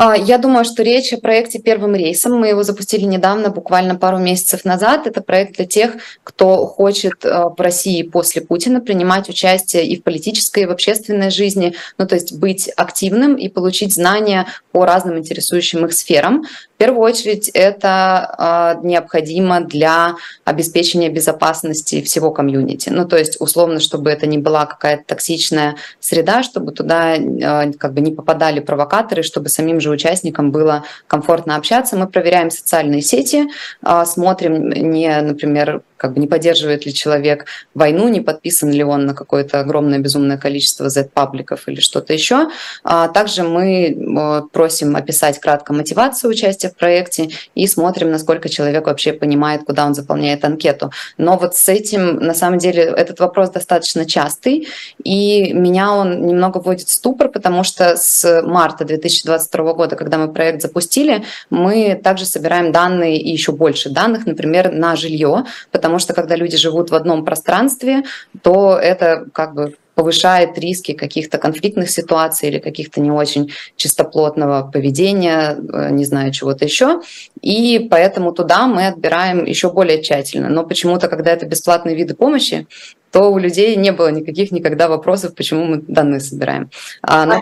[0.03, 2.33] А, я думаю, что речь о проекте «Первым рейсом».
[2.33, 5.07] Мы его запустили недавно, буквально пару месяцев назад.
[5.07, 5.93] Это проект для тех,
[6.25, 11.31] кто хочет а, в России после Путина принимать участие и в политической, и в общественной
[11.31, 16.47] жизни, ну то есть быть активным и получить знания по разным интересующим их сферам.
[16.81, 20.15] В первую очередь это э, необходимо для
[20.47, 22.89] обеспечения безопасности всего комьюнити.
[22.89, 27.93] Ну, то есть, условно, чтобы это не была какая-то токсичная среда, чтобы туда э, как
[27.93, 31.99] бы не попадали провокаторы, чтобы самим же участникам было комфортно общаться.
[31.99, 33.49] Мы проверяем социальные сети,
[33.85, 39.05] э, смотрим не, например, как бы не поддерживает ли человек войну, не подписан ли он
[39.05, 42.49] на какое-то огромное безумное количество Z-пабликов или что-то еще.
[42.85, 49.13] А также мы просим описать кратко мотивацию участия в проекте и смотрим, насколько человек вообще
[49.13, 50.91] понимает, куда он заполняет анкету.
[51.19, 54.69] Но вот с этим, на самом деле, этот вопрос достаточно частый,
[55.05, 60.33] и меня он немного вводит в ступор, потому что с марта 2022 года, когда мы
[60.33, 65.99] проект запустили, мы также собираем данные и еще больше данных, например, на жилье, потому потому
[65.99, 68.05] что когда люди живут в одном пространстве,
[68.43, 75.57] то это как бы повышает риски каких-то конфликтных ситуаций или каких-то не очень чистоплотного поведения,
[75.57, 77.01] э, не знаю, чего-то еще.
[77.43, 80.49] И поэтому туда мы отбираем еще более тщательно.
[80.49, 82.69] Но почему-то, когда это бесплатные виды помощи,
[83.11, 86.71] то у людей не было никаких никогда вопросов, почему мы данные собираем.
[87.03, 87.41] А, а, там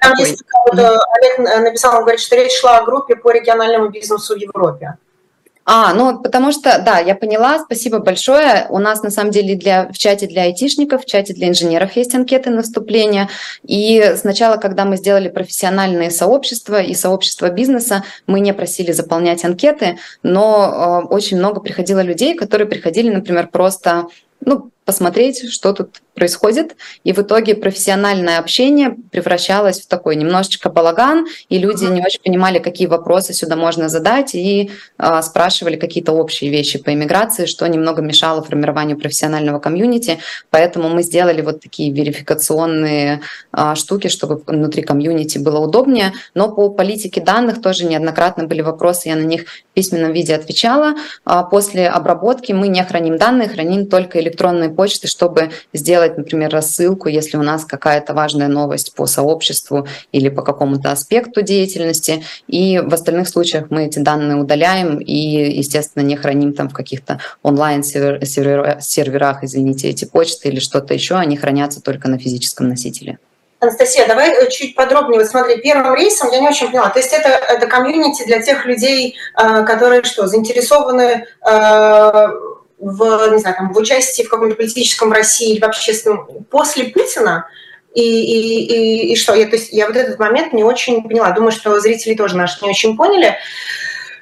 [0.00, 0.20] такой...
[0.20, 4.38] есть, вот, Олег написал, он говорит, что речь шла о группе по региональному бизнесу в
[4.38, 4.96] Европе.
[5.70, 8.66] А, ну потому что, да, я поняла, спасибо большое.
[8.70, 12.14] У нас на самом деле для, в чате для айтишников, в чате для инженеров есть
[12.14, 13.28] анкеты на вступление.
[13.64, 19.98] И сначала, когда мы сделали профессиональные сообщества и сообщества бизнеса, мы не просили заполнять анкеты,
[20.22, 24.06] но э, очень много приходило людей, которые приходили, например, просто
[24.40, 31.26] ну, посмотреть, что тут происходит, и в итоге профессиональное общение превращалось в такой немножечко балаган,
[31.48, 36.50] и люди не очень понимали, какие вопросы сюда можно задать, и э, спрашивали какие-то общие
[36.50, 40.18] вещи по иммиграции, что немного мешало формированию профессионального комьюнити,
[40.50, 43.20] поэтому мы сделали вот такие верификационные
[43.52, 49.08] э, штуки, чтобы внутри комьюнити было удобнее, но по политике данных тоже неоднократно были вопросы,
[49.08, 50.94] я на них в письменном виде отвечала.
[51.50, 57.36] После обработки мы не храним данные, храним только электронные почты, чтобы сделать, например, рассылку, если
[57.36, 62.24] у нас какая-то важная новость по сообществу или по какому-то аспекту деятельности.
[62.46, 67.20] И в остальных случаях мы эти данные удаляем и, естественно, не храним там в каких-то
[67.42, 71.16] онлайн-серверах, извините, эти почты или что-то еще.
[71.16, 73.18] Они хранятся только на физическом носителе.
[73.60, 75.20] Анастасия, давай э, чуть подробнее.
[75.20, 76.90] Вот смотри, первым рейсом я не очень поняла.
[76.90, 82.28] То есть это, это комьюнити для тех людей, э, которые что, заинтересованы э,
[82.78, 87.46] в, не знаю, там, в участии в каком-то политическом России или в общественном после Путина,
[87.94, 89.34] и, и, и, и что?
[89.34, 91.32] Я, то есть я вот этот момент не очень поняла.
[91.32, 93.36] Думаю, что зрители тоже наши не очень поняли.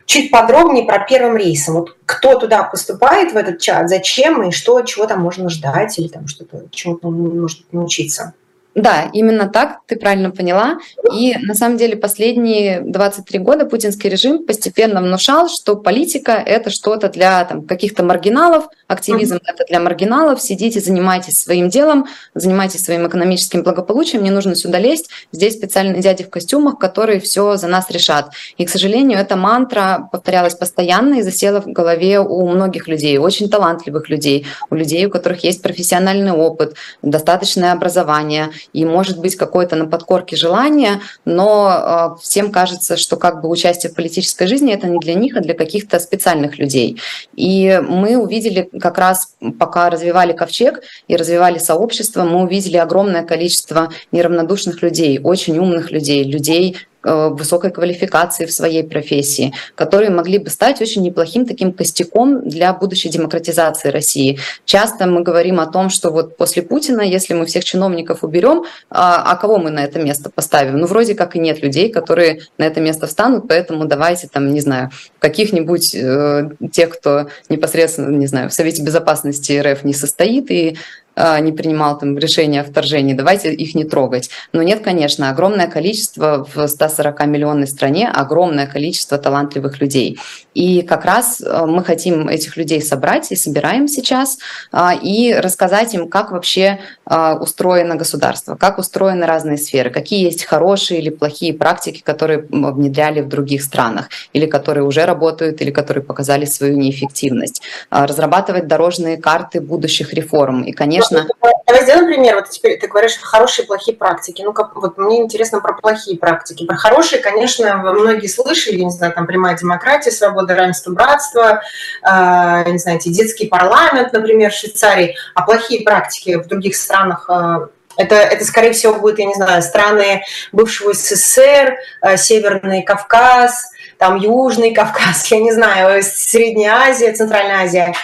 [0.06, 1.74] Чуть подробнее про первым рейсом.
[1.74, 6.08] Вот кто туда поступает в этот чат, зачем и что, чего там можно ждать или
[6.08, 8.34] там что-то, чему-то может научиться.
[8.76, 10.78] Да, именно так, ты правильно поняла.
[11.10, 17.08] И на самом деле последние 23 года путинский режим постепенно внушал, что политика— это что-то
[17.08, 23.62] для там, каких-то маргиналов, активизм— это для маргиналов, сидите, занимайтесь своим делом, занимайтесь своим экономическим
[23.62, 28.32] благополучием, не нужно сюда лезть, здесь специальные дяди в костюмах, которые все за нас решат.
[28.58, 33.48] И, к сожалению, эта мантра повторялась постоянно и засела в голове у многих людей, очень
[33.48, 39.76] талантливых людей, у людей, у которых есть профессиональный опыт, достаточное образование— и может быть какое-то
[39.76, 44.86] на подкорке желание, но а, всем кажется, что как бы участие в политической жизни это
[44.86, 47.00] не для них, а для каких-то специальных людей.
[47.34, 53.90] И мы увидели как раз, пока развивали ковчег и развивали сообщество, мы увидели огромное количество
[54.12, 60.80] неравнодушных людей, очень умных людей, людей, высокой квалификации в своей профессии, которые могли бы стать
[60.80, 64.38] очень неплохим таким костяком для будущей демократизации России.
[64.64, 69.22] Часто мы говорим о том, что вот после Путина, если мы всех чиновников уберем, а,
[69.30, 70.78] а кого мы на это место поставим?
[70.78, 74.60] Ну, вроде как и нет людей, которые на это место встанут, поэтому давайте там, не
[74.60, 80.76] знаю, каких-нибудь э, тех, кто непосредственно, не знаю, в Совете Безопасности РФ не состоит и
[81.16, 84.30] не принимал там решения о вторжении, давайте их не трогать.
[84.52, 90.18] Но нет, конечно, огромное количество в 140-миллионной стране, огромное количество талантливых людей.
[90.56, 94.38] И как раз э, мы хотим этих людей собрать и собираем сейчас,
[94.72, 100.46] а, и рассказать им, как вообще а, устроено государство, как устроены разные сферы, какие есть
[100.46, 106.02] хорошие или плохие практики, которые внедряли в других странах, или которые уже работают, или которые
[106.02, 107.60] показали свою неэффективность.
[107.90, 110.62] Разрабатывать дорожные карты будущих реформ.
[110.62, 111.26] И, конечно, конечно.
[111.66, 112.36] Давай сделаем пример.
[112.36, 114.42] Вот теперь ты говоришь, хорошие и плохие практики.
[114.42, 116.64] Ну, как, вот мне интересно про плохие практики.
[116.64, 121.60] Про хорошие, конечно, многие слышали, не знаю, там прямая демократия, свобода, равенство, братство,
[122.02, 125.16] э, не знаю, детский парламент, например, в Швейцарии.
[125.34, 129.62] А плохие практики в других странах э, это, это, скорее всего, будет, я не знаю,
[129.62, 137.64] страны бывшего СССР, э, Северный Кавказ, там Южный Кавказ, я не знаю, Средняя Азия, Центральная
[137.64, 137.94] Азия.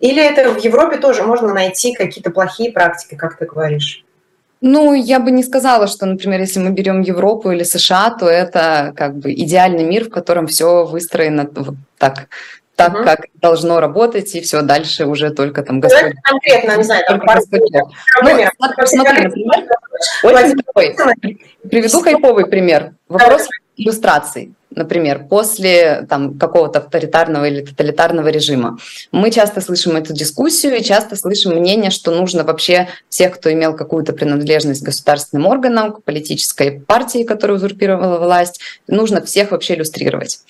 [0.00, 4.04] Или это в Европе тоже можно найти какие-то плохие практики, как ты говоришь?
[4.60, 8.92] Ну, я бы не сказала, что, например, если мы берем Европу или США, то это
[8.96, 12.28] как бы идеальный мир, в котором все выстроено вот так,
[12.74, 13.04] так угу.
[13.04, 16.14] как должно работать, и все дальше уже только там Господь.
[16.24, 17.40] Конкретно, не знаю, там пару
[18.22, 19.64] Ну, смотри, например,
[20.22, 20.96] очень такой,
[21.68, 22.92] приведу хайповый пример.
[23.08, 28.78] Вопрос иллюстраций например, после там, какого-то авторитарного или тоталитарного режима.
[29.12, 33.74] Мы часто слышим эту дискуссию и часто слышим мнение, что нужно вообще всех, кто имел
[33.74, 40.40] какую-то принадлежность к государственным органам, к политической партии, которая узурпировала власть, нужно всех вообще иллюстрировать.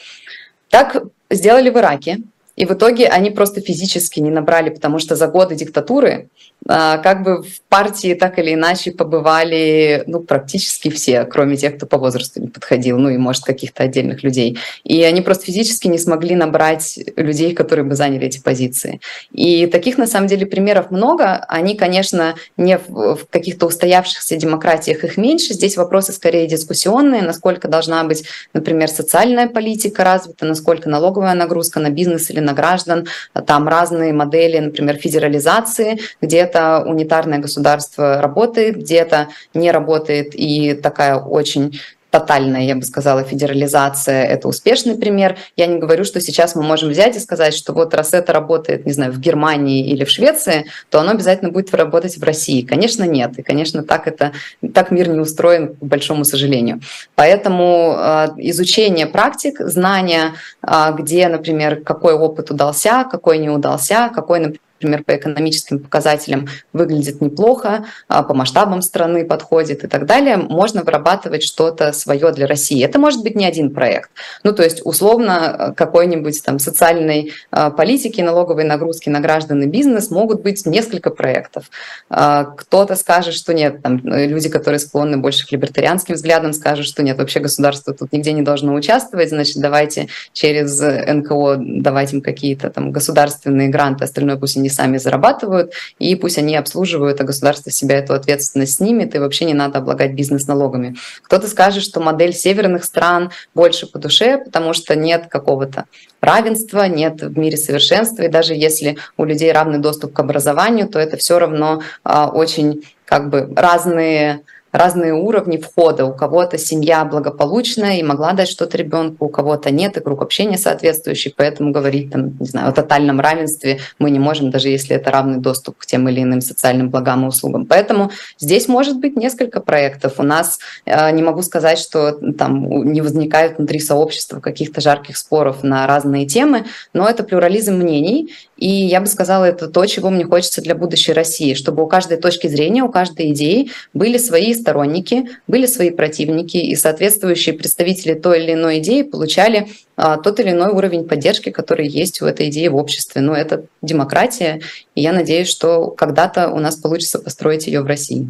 [0.69, 2.19] Так сделали в Ираке,
[2.59, 6.29] и в итоге они просто физически не набрали, потому что за годы диктатуры
[6.67, 11.87] а, как бы в партии так или иначе побывали ну, практически все, кроме тех, кто
[11.87, 14.59] по возрасту не подходил, ну и, может, каких-то отдельных людей.
[14.83, 19.01] И они просто физически не смогли набрать людей, которые бы заняли эти позиции.
[19.31, 21.37] И таких, на самом деле, примеров много.
[21.49, 25.55] Они, конечно, не в, каких-то устоявшихся демократиях их меньше.
[25.55, 31.91] Здесь вопросы скорее дискуссионные, насколько должна быть, например, социальная политика развита, насколько налоговая нагрузка на
[31.91, 33.07] бизнес или на граждан.
[33.47, 41.17] Там разные модели, например, федерализации, где где-то унитарное государство работает, где-то не работает и такая
[41.17, 41.81] очень
[42.19, 45.37] тотальная, я бы сказала, федерализация– это успешный пример.
[45.57, 48.87] Я не говорю, что сейчас мы можем взять и сказать, что вот раз это работает,
[48.87, 52.63] не знаю, в Германии или в Швеции, то оно обязательно будет работать в России.
[52.63, 53.39] Конечно, нет.
[53.39, 54.33] И, конечно, так, это,
[54.75, 56.81] так мир не устроен, к большому сожалению.
[57.15, 64.41] Поэтому э, изучение практик, знания, э, где, например, какой опыт удался, какой не удался, какой,
[64.41, 70.37] например, например, по экономическим показателям выглядит неплохо, а по масштабам страны подходит и так далее,
[70.37, 72.85] можно вырабатывать что-то свое для России.
[72.85, 74.11] Это может быть не один проект.
[74.45, 80.11] Ну, то есть, условно, какой-нибудь там социальной а, политики, налоговой нагрузки на граждан и бизнес
[80.11, 81.71] могут быть несколько проектов.
[82.09, 87.03] А, кто-то скажет, что нет, там люди, которые склонны больше к либертарианским взглядам, скажут, что
[87.03, 92.71] нет, вообще государство тут нигде не должно участвовать, значит, давайте через НКО давать им какие-то
[92.71, 97.99] там государственные гранты, остальное пусть они сами зарабатывают, и пусть они обслуживают, а государство себя
[97.99, 100.97] эту ответственность снимет, и вообще не надо облагать бизнес налогами.
[101.23, 105.85] Кто-то скажет, что модель северных стран больше по душе, потому что нет какого-то
[106.21, 110.99] равенства, нет в мире совершенства, и даже если у людей равный доступ к образованию, то
[110.99, 114.43] это все равно а, очень как бы разные
[114.73, 116.05] разные уровни входа.
[116.05, 120.59] У кого-то семья благополучная и могла дать что-то ребенку, у кого-то нет, и круг общения
[120.59, 125.11] соответствующий, поэтому говорить там, не знаю, о тотальном равенстве мы не можем, даже если это
[125.11, 127.67] равный доступ к тем или иным социальным благам и услугам.
[127.67, 130.15] Поэтому здесь может быть несколько проектов.
[130.19, 135.63] У нас, э, не могу сказать, что там не возникает внутри сообщества каких-то жарких споров
[135.63, 140.25] на разные темы, но это плюрализм мнений, и я бы сказала, это то, чего мне
[140.25, 145.29] хочется для будущей России, чтобы у каждой точки зрения, у каждой идеи были свои сторонники,
[145.47, 150.73] были свои противники, и соответствующие представители той или иной идеи получали а, тот или иной
[150.73, 153.21] уровень поддержки, который есть у этой идеи в обществе.
[153.21, 154.61] Но это демократия,
[154.97, 158.27] и я надеюсь, что когда-то у нас получится построить ее в России.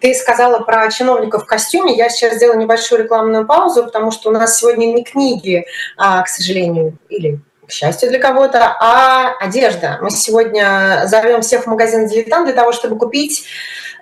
[0.00, 1.96] Ты сказала про чиновников в костюме.
[1.96, 5.64] Я сейчас сделаю небольшую рекламную паузу, потому что у нас сегодня не книги,
[5.96, 7.40] а, к сожалению, или
[7.70, 9.98] к счастью для кого-то, а одежда.
[10.02, 13.46] Мы сегодня зовем всех в магазин «Дилетант» для того, чтобы купить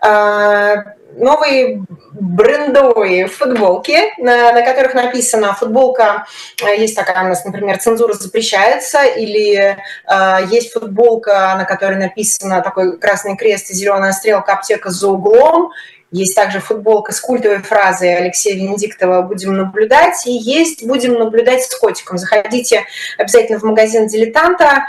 [0.02, 0.76] э,
[1.16, 6.26] новые брендовые футболки, на, на которых написано футболка,
[6.64, 12.62] э, есть такая у нас, например, цензура запрещается, или э, есть футболка, на которой написано
[12.62, 15.72] такой красный крест и зеленая стрелка аптека за углом,
[16.10, 20.26] есть также футболка с культовой фразой Алексея Венедиктова «Будем наблюдать».
[20.26, 22.18] И есть «Будем наблюдать с котиком».
[22.18, 22.84] Заходите
[23.18, 24.86] обязательно в магазин «Дилетанта»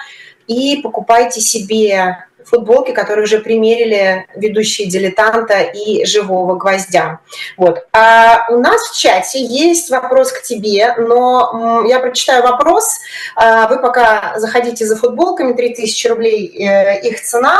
[0.48, 7.20] и покупайте себе футболки, которые уже примерили ведущие дилетанта и живого гвоздя.
[7.58, 7.86] Вот.
[7.94, 12.86] А у нас в чате есть вопрос к тебе, но я прочитаю вопрос.
[13.36, 17.60] А вы пока заходите за футболками, 3000 рублей э, их цена.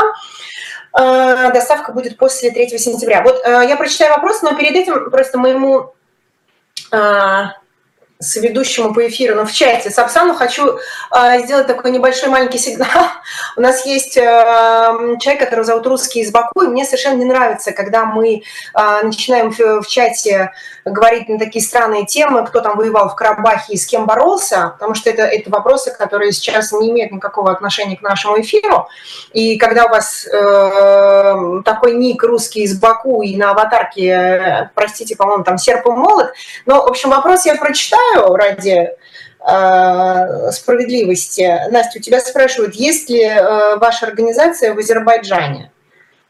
[0.92, 3.22] А, доставка будет после 3 сентября.
[3.22, 5.94] Вот э, я прочитаю вопрос, но перед этим просто моему
[6.90, 7.54] а,
[8.20, 10.78] соведущему по эфиру, но в чате Сапсану хочу
[11.10, 13.06] э, сделать такой небольшой маленький сигнал.
[13.56, 14.20] У нас есть э,
[15.20, 18.42] человек, который зовут Русский из Баку, и мне совершенно не нравится, когда мы
[18.74, 20.52] э, начинаем в, в чате
[20.84, 24.94] говорить на такие странные темы, кто там воевал в Карабахе и с кем боролся, потому
[24.94, 28.86] что это, это вопросы, которые сейчас не имеют никакого отношения к нашему эфиру.
[29.32, 35.42] И когда у вас э, такой ник русский из Баку и на аватарке, простите, по-моему,
[35.42, 36.34] там серп и молот,
[36.66, 38.90] но, в общем, вопрос я прочитаю, прочитаю ради
[39.46, 41.60] э, справедливости.
[41.70, 45.70] Настя, у тебя спрашивают, есть ли э, ваша организация в Азербайджане?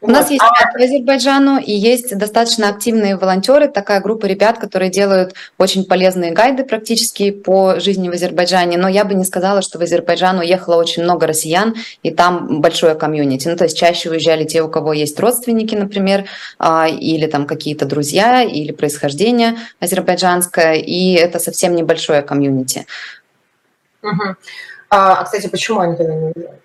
[0.01, 0.13] У вот.
[0.13, 0.71] нас есть а...
[0.73, 6.63] по Азербайджану и есть достаточно активные волонтеры, такая группа ребят, которые делают очень полезные гайды
[6.63, 8.79] практически по жизни в Азербайджане.
[8.79, 12.95] Но я бы не сказала, что в Азербайджан уехало очень много россиян, и там большое
[12.95, 13.47] комьюнити.
[13.47, 16.25] Ну, то есть чаще уезжали те, у кого есть родственники, например,
[16.57, 22.87] а, или там какие-то друзья, или происхождение азербайджанское, и это совсем небольшое комьюнити.
[24.01, 24.35] Угу.
[24.89, 26.61] А, кстати, почему они тогда не уезжают?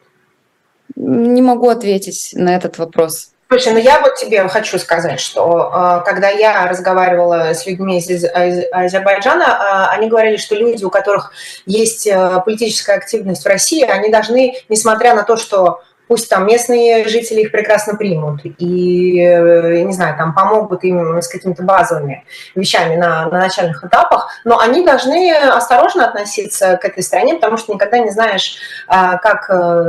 [0.97, 3.31] Не могу ответить на этот вопрос.
[3.49, 8.25] Слушай, ну я вот тебе хочу сказать, что э, когда я разговаривала с людьми из,
[8.73, 11.33] Азербайджана, э, они говорили, что люди, у которых
[11.65, 17.07] есть э, политическая активность в России, они должны, несмотря на то, что пусть там местные
[17.09, 23.29] жители их прекрасно примут и, не знаю, там помогут им с какими-то базовыми вещами на,
[23.29, 28.11] на начальных этапах, но они должны осторожно относиться к этой стране, потому что никогда не
[28.11, 29.49] знаешь, как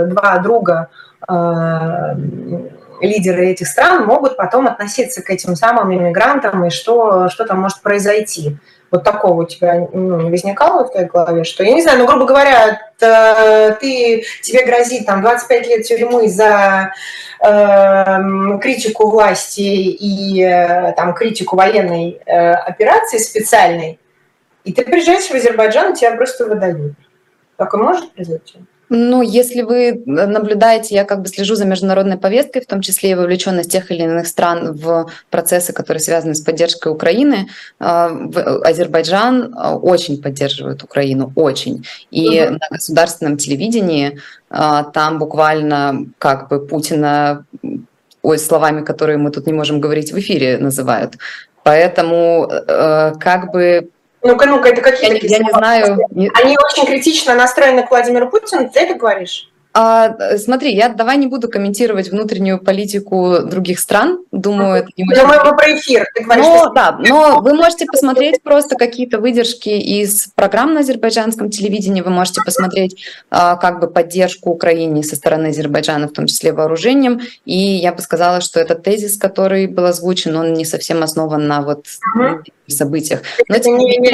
[0.10, 0.90] два друга
[3.02, 7.82] лидеры этих стран могут потом относиться к этим самым иммигрантам и что, что там может
[7.82, 8.58] произойти.
[8.92, 12.08] Вот такого у тебя ну, не возникало в твоей голове, что, я не знаю, ну,
[12.08, 16.94] грубо говоря, ты, тебе грозит там 25 лет тюрьмы за
[17.44, 24.00] э, критику власти и э, там критику военной э, операции специальной,
[24.64, 26.94] и ты приезжаешь в Азербайджан, и тебя просто выдают.
[27.58, 28.60] Такое может произойти?
[28.90, 33.16] Ну, если вы наблюдаете, я как бы слежу за международной повесткой, в том числе и
[33.16, 37.48] вовлеченность тех или иных стран в процессы, которые связаны с поддержкой Украины.
[37.80, 38.08] А,
[38.64, 41.86] Азербайджан а, очень поддерживает Украину, очень.
[42.12, 42.54] И угу.
[42.54, 44.20] на государственном телевидении
[44.50, 47.46] а, там буквально как бы Путина
[48.22, 51.18] ой, словами, которые мы тут не можем говорить в эфире, называют.
[51.64, 53.90] Поэтому э, как бы
[54.28, 56.00] ну-ка, ну-ка, это какие я, я не знаю.
[56.36, 59.50] Они очень критично настроены к Владимиру Путину, ты это говоришь?
[59.80, 64.26] А, смотри, я давай не буду комментировать внутреннюю политику других стран.
[64.32, 65.06] Думаю, это не.
[65.06, 66.08] Думаю, мы про эфир.
[66.16, 66.70] Ты говоришь, но, что...
[66.74, 72.02] Да, но вы можете посмотреть просто какие-то выдержки из программ на азербайджанском телевидении.
[72.02, 77.22] Вы можете посмотреть а, как бы поддержку Украине со стороны Азербайджана, в том числе вооружением.
[77.46, 81.62] И я бы сказала, что этот тезис, который был озвучен, он не совсем основан на
[81.62, 82.44] вот угу.
[82.68, 83.22] событиях.
[83.48, 84.12] Но, это не, не,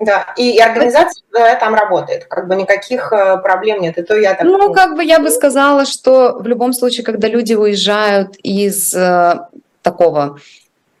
[0.00, 3.98] да, и организация да, там работает, как бы никаких э, проблем нет.
[3.98, 4.44] И то я так...
[4.44, 9.40] Ну, как бы я бы сказала, что в любом случае, когда люди уезжают из э,
[9.82, 10.38] такого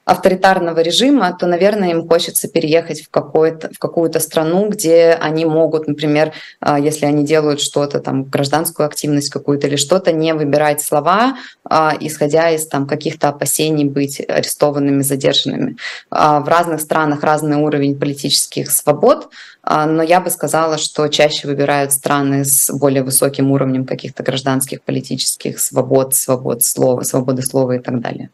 [0.08, 6.32] авторитарного режима, то, наверное, им хочется переехать в, в какую-то страну, где они могут, например,
[6.60, 11.94] а, если они делают что-то, там, гражданскую активность какую-то или что-то, не выбирать слова, а,
[12.00, 15.76] исходя из там, каких-то опасений быть арестованными, задержанными.
[16.10, 19.28] А, в разных странах разный уровень политических свобод,
[19.62, 25.58] но я бы сказала, что чаще выбирают страны с более высоким уровнем каких-то гражданских политических
[25.58, 28.30] свобод, свобод слова, свободы слова и так далее.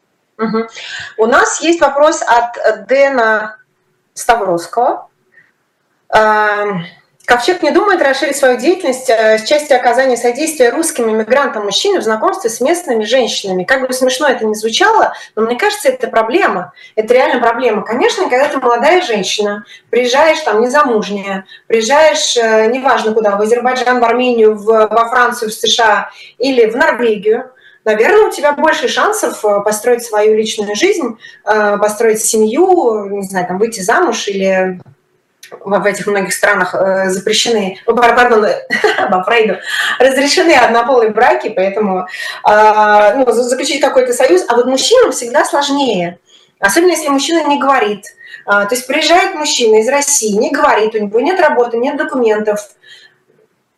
[1.16, 3.58] У нас есть вопрос от Дэна
[4.14, 5.08] Ставровского.
[6.10, 6.84] Эм,
[7.26, 12.50] Ковчег не думает расширить свою деятельность э, с части оказания содействия русским иммигрантам-мужчинам в знакомстве
[12.50, 13.64] с местными женщинами.
[13.64, 16.74] Как бы смешно это ни звучало, но мне кажется, это проблема.
[16.96, 17.82] Это реально проблема.
[17.82, 24.04] Конечно, когда ты молодая женщина, приезжаешь там незамужняя, приезжаешь, э, неважно куда, в Азербайджан, в
[24.04, 27.50] Армению, в, во Францию, в США или в Норвегию,
[27.84, 33.46] наверное, у тебя больше шансов э, построить свою личную жизнь, э, построить семью, не знаю,
[33.46, 34.80] там, выйти замуж или
[35.60, 38.46] в этих многих странах э, запрещены, пардон,
[39.10, 39.58] по Фрейду,
[39.98, 42.08] разрешены однополые браки, поэтому
[42.44, 44.44] ну, заключить какой-то союз.
[44.48, 46.18] А вот мужчинам всегда сложнее,
[46.58, 48.04] особенно если мужчина не говорит.
[48.46, 52.60] То есть приезжает мужчина из России, не говорит, у него нет работы, нет документов.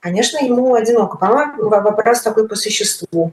[0.00, 1.18] Конечно, ему одиноко.
[1.18, 3.32] По-моему, вопрос такой по существу.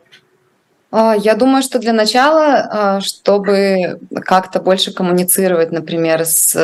[0.96, 6.56] А, я думаю, что для начала, а, чтобы как-то больше коммуницировать, например, с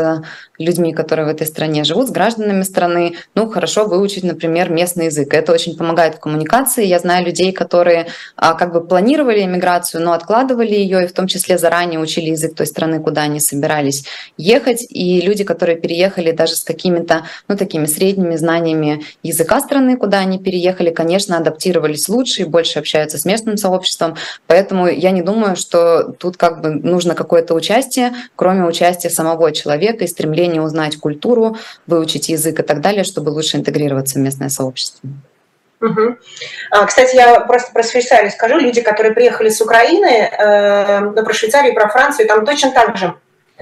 [0.59, 5.34] людьми, которые в этой стране живут, с гражданами страны, ну, хорошо выучить, например, местный язык.
[5.34, 6.86] Это очень помогает в коммуникации.
[6.86, 11.27] Я знаю людей, которые а, как бы планировали иммиграцию, но откладывали ее, и в том
[11.27, 14.05] числе заранее учили язык той страны, куда они собирались
[14.38, 14.86] ехать.
[14.89, 20.38] И люди, которые переехали даже с какими-то, ну, такими средними знаниями языка страны, куда они
[20.38, 24.15] переехали, конечно, адаптировались лучше и больше общаются с местным сообществом.
[24.47, 30.03] Поэтому я не думаю, что тут как бы нужно какое-то участие, кроме участия самого человека
[30.03, 31.57] и стремления узнать культуру,
[31.88, 35.09] выучить язык и так далее, чтобы лучше интегрироваться в местное сообщество.
[35.82, 36.17] Угу.
[36.88, 38.57] Кстати, я просто про Швейцарию скажу.
[38.57, 43.13] Люди, которые приехали с Украины, э, ну, про Швейцарию, про Францию, там точно так же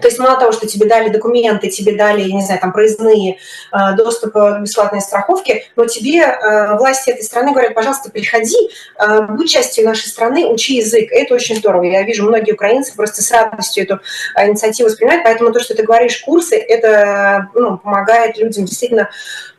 [0.02, 3.38] то есть мало того, что тебе дали документы, тебе дали, я не знаю, там проездные,
[3.72, 8.70] э, доступ к бесплатной страховке, но тебе э, власти этой страны говорят, пожалуйста, приходи,
[9.00, 11.12] э, будь частью нашей страны, учи язык.
[11.12, 11.84] Это очень здорово.
[11.84, 14.00] Я вижу, многие украинцы просто с радостью эту
[14.38, 19.10] инициативу воспринимают, поэтому то, что ты говоришь, курсы, это ну, помогает людям действительно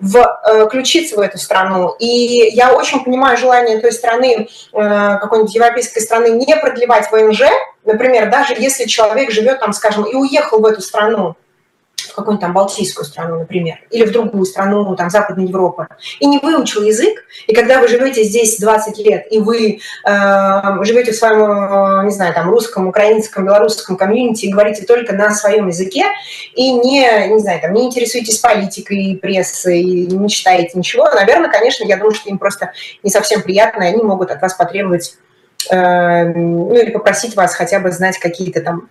[0.00, 1.94] включиться в эту страну.
[1.98, 7.42] И я очень понимаю желание той страны, какой-нибудь европейской страны, не продлевать ВНЖ,
[7.88, 11.36] Например, даже если человек живет там, скажем, и уехал в эту страну,
[11.96, 15.88] в какую-нибудь там Балтийскую страну, например, или в другую страну, там, Западной Европы,
[16.20, 21.12] и не выучил язык, и когда вы живете здесь 20 лет, и вы э, живете
[21.12, 25.68] в своем, э, не знаю, там, русском, украинском, белорусском комьюнити и говорите только на своем
[25.68, 26.04] языке,
[26.54, 31.96] и не, не знаю, там, не интересуетесь политикой, прессой, не читаете ничего, наверное, конечно, я
[31.96, 32.72] думаю, что им просто
[33.02, 35.16] не совсем приятно, и они могут от вас потребовать
[35.70, 38.88] ну или попросить вас хотя бы знать какие-то там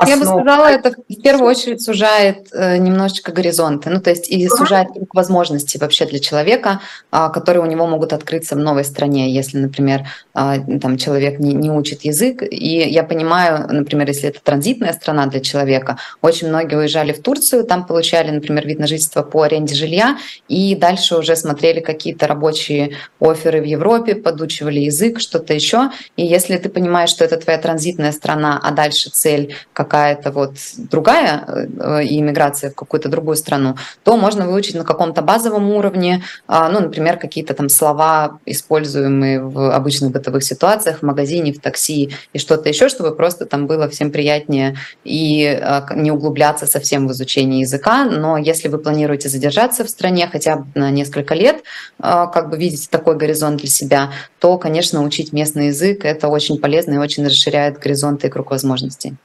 [0.00, 0.08] Основ...
[0.08, 4.48] Я бы сказала, это в первую очередь сужает э, немножечко горизонты, ну то есть и
[4.48, 6.80] сужает круг возможностей вообще для человека,
[7.12, 11.52] э, которые у него могут открыться в новой стране, если, например, э, там человек не,
[11.52, 12.42] не учит язык.
[12.50, 17.64] И я понимаю, например, если это транзитная страна для человека, очень многие уезжали в Турцию,
[17.64, 20.16] там получали, например, вид на жительство по аренде жилья,
[20.48, 25.90] и дальше уже смотрели какие-то рабочие оферы в Европе, подучивали язык, что-то еще.
[26.16, 30.52] И если ты понимаешь, что это твоя транзитная страна, а дальше цель как какая-то вот
[30.76, 33.74] другая э, иммиграция в какую-то другую страну,
[34.04, 39.74] то можно выучить на каком-то базовом уровне, а, ну, например, какие-то там слова, используемые в
[39.74, 44.12] обычных бытовых ситуациях, в магазине, в такси и что-то еще, чтобы просто там было всем
[44.12, 48.04] приятнее и а, не углубляться совсем в изучение языка.
[48.04, 51.64] Но если вы планируете задержаться в стране хотя бы на несколько лет,
[51.98, 56.58] а, как бы видите такой горизонт для себя, то, конечно, учить местный язык это очень
[56.58, 59.16] полезно и очень расширяет горизонты и круг возможностей.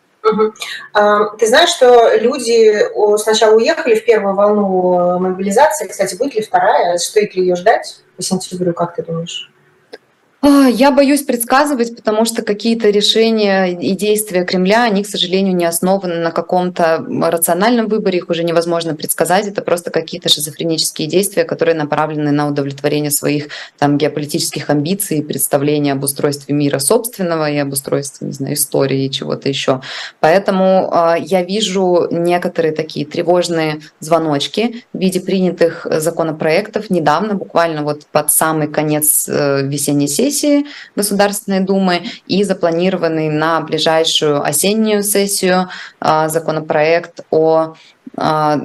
[1.38, 2.86] Ты знаешь, что люди
[3.18, 5.88] сначала уехали в первую волну мобилизации.
[5.88, 6.98] Кстати, будет ли вторая?
[6.98, 9.52] Стоит ли ее ждать по сентябрю, как ты думаешь?
[10.48, 15.66] А, я боюсь предсказывать, потому что какие-то решения и действия Кремля, они, к сожалению, не
[15.66, 19.48] основаны на каком-то рациональном выборе, их уже невозможно предсказать.
[19.48, 23.48] Это просто какие-то шизофренические действия, которые направлены на удовлетворение своих
[23.80, 29.12] там, геополитических амбиций, представления об устройстве мира собственного и об устройстве, не знаю, истории и
[29.12, 29.82] чего-то еще.
[30.20, 38.06] Поэтому э, я вижу некоторые такие тревожные звоночки в виде принятых законопроектов недавно, буквально вот
[38.12, 40.66] под самый конец э, весенней сессии, сессии
[40.96, 45.70] Государственной Думы и запланированный на ближайшую осеннюю сессию
[46.00, 47.76] а, законопроект о
[48.18, 48.60] а,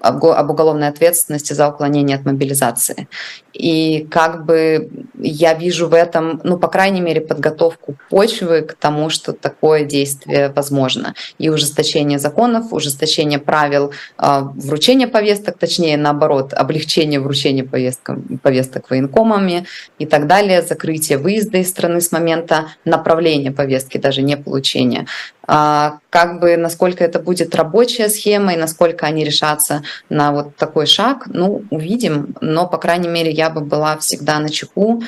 [0.00, 3.08] об уголовной ответственности за уклонение от мобилизации.
[3.52, 4.88] И как бы
[5.18, 10.52] я вижу в этом, ну, по крайней мере, подготовку почвы к тому, что такое действие
[10.54, 11.14] возможно.
[11.38, 19.66] И ужесточение законов, ужесточение правил э, вручения повесток, точнее, наоборот, облегчение вручения повесток, повесток военкомами
[19.98, 25.06] и так далее, закрытие выезда из страны с момента направления повестки, даже не получения.
[25.52, 30.86] А, как бы насколько это будет рабочая схема и насколько они решатся на вот такой
[30.86, 32.36] шаг, ну, увидим.
[32.40, 35.02] Но, по крайней мере, я бы была всегда на чеку,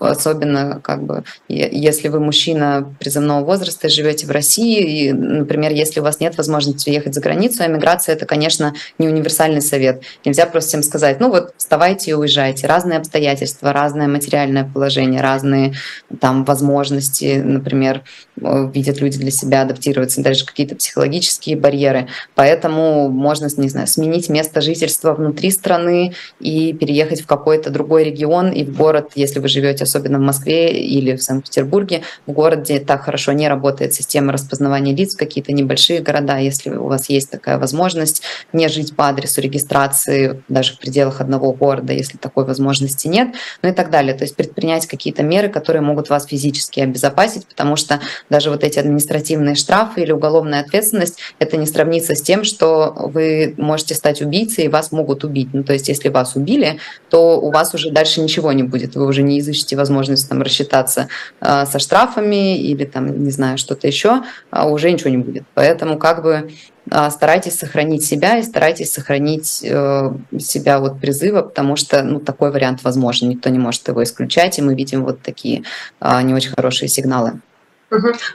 [0.00, 6.02] особенно как бы если вы мужчина призывного возраста живете в России, и, например, если у
[6.02, 10.02] вас нет возможности уехать за границу, эмиграция это, конечно, не универсальный совет.
[10.24, 12.66] Нельзя просто всем сказать, ну вот вставайте и уезжайте.
[12.66, 15.74] Разные обстоятельства, разное материальное положение, разные
[16.20, 18.02] там возможности, например,
[18.40, 22.08] э, видят люди для себя адаптироваться адаптироваться, даже какие-то психологические барьеры.
[22.34, 28.50] Поэтому можно, не знаю, сменить место жительства внутри страны и переехать в какой-то другой регион
[28.50, 32.80] и в город, если вы живете особенно в Москве или в Санкт-Петербурге, в город, где
[32.80, 37.58] так хорошо не работает система распознавания лиц, какие-то небольшие города, если у вас есть такая
[37.58, 38.22] возможность
[38.52, 43.68] не жить по адресу регистрации даже в пределах одного города, если такой возможности нет, ну
[43.68, 44.14] и так далее.
[44.14, 48.78] То есть предпринять какие-то меры, которые могут вас физически обезопасить, потому что даже вот эти
[48.78, 54.22] административные штрафы, штрафы или уголовная ответственность, это не сравнится с тем, что вы можете стать
[54.22, 55.48] убийцей и вас могут убить.
[55.52, 56.78] Ну, то есть, если вас убили,
[57.10, 58.94] то у вас уже дальше ничего не будет.
[58.94, 61.08] Вы уже не изыщете возможность там рассчитаться
[61.40, 65.42] э, со штрафами или там, не знаю, что-то еще, а уже ничего не будет.
[65.54, 66.50] Поэтому как бы
[66.90, 72.50] а, старайтесь сохранить себя и старайтесь сохранить э, себя от призыва, потому что ну, такой
[72.50, 75.64] вариант возможен, никто не может его исключать, и мы видим вот такие
[76.00, 77.40] э, не очень хорошие сигналы.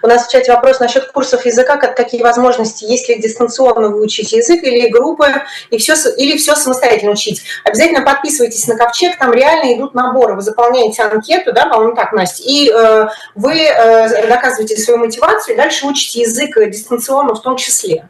[0.01, 4.32] У нас в чате вопрос насчет курсов языка, как, какие возможности, есть ли дистанционно выучить
[4.32, 5.28] язык или группы,
[5.70, 7.43] и все, или все самостоятельно учить.
[7.64, 12.43] Обязательно подписывайтесь на Ковчег, там реально идут наборы, вы заполняете анкету, да, по-моему, так, Настя,
[12.45, 18.10] и э, вы э, доказываете свою мотивацию, и дальше учите язык дистанционно в том числе.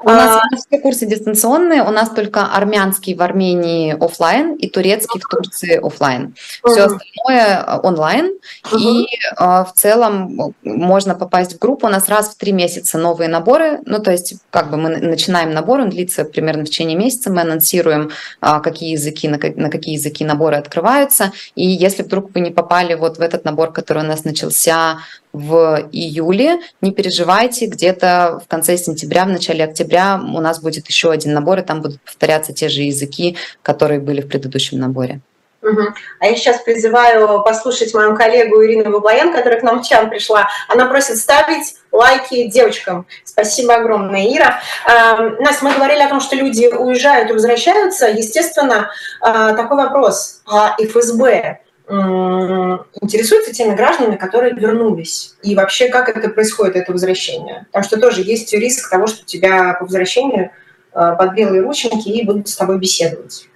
[0.00, 0.56] У нас а...
[0.56, 6.34] все курсы дистанционные, у нас только армянский в Армении офлайн и турецкий в Турции офлайн.
[6.64, 8.32] Все остальное э, онлайн.
[8.78, 11.86] И э, в целом можно попасть в группу.
[11.86, 13.80] У нас раз в три месяца новые наборы.
[13.86, 17.32] Ну, то есть, как бы мы начинаем набор, он длится примерно в течение месяца.
[17.32, 21.32] Мы анонсируем, э, какие языки, на какие языки наборы открываются.
[21.56, 24.98] И если вдруг вы не попали вот в этот набор, который у нас начался
[25.32, 26.58] в июле.
[26.80, 31.58] Не переживайте, где-то в конце сентября, в начале октября у нас будет еще один набор,
[31.58, 35.20] и там будут повторяться те же языки, которые были в предыдущем наборе.
[35.62, 35.82] Угу.
[36.20, 40.48] А я сейчас призываю послушать мою коллегу Ирину Баблоян, которая к нам в чан пришла.
[40.68, 43.06] Она просит ставить лайки девочкам.
[43.24, 44.60] Спасибо огромное, Ира.
[44.86, 48.06] Э, Настя, мы говорили о том, что люди уезжают и возвращаются.
[48.06, 50.42] Естественно, э, такой вопрос.
[50.46, 51.58] А ФСБ
[51.90, 55.36] интересуется теми гражданами, которые вернулись.
[55.42, 57.66] И вообще, как это происходит, это возвращение.
[57.66, 60.50] Потому что тоже есть риск того, что тебя по возвращению
[60.92, 63.48] э, под белые рученьки и будут с тобой беседовать.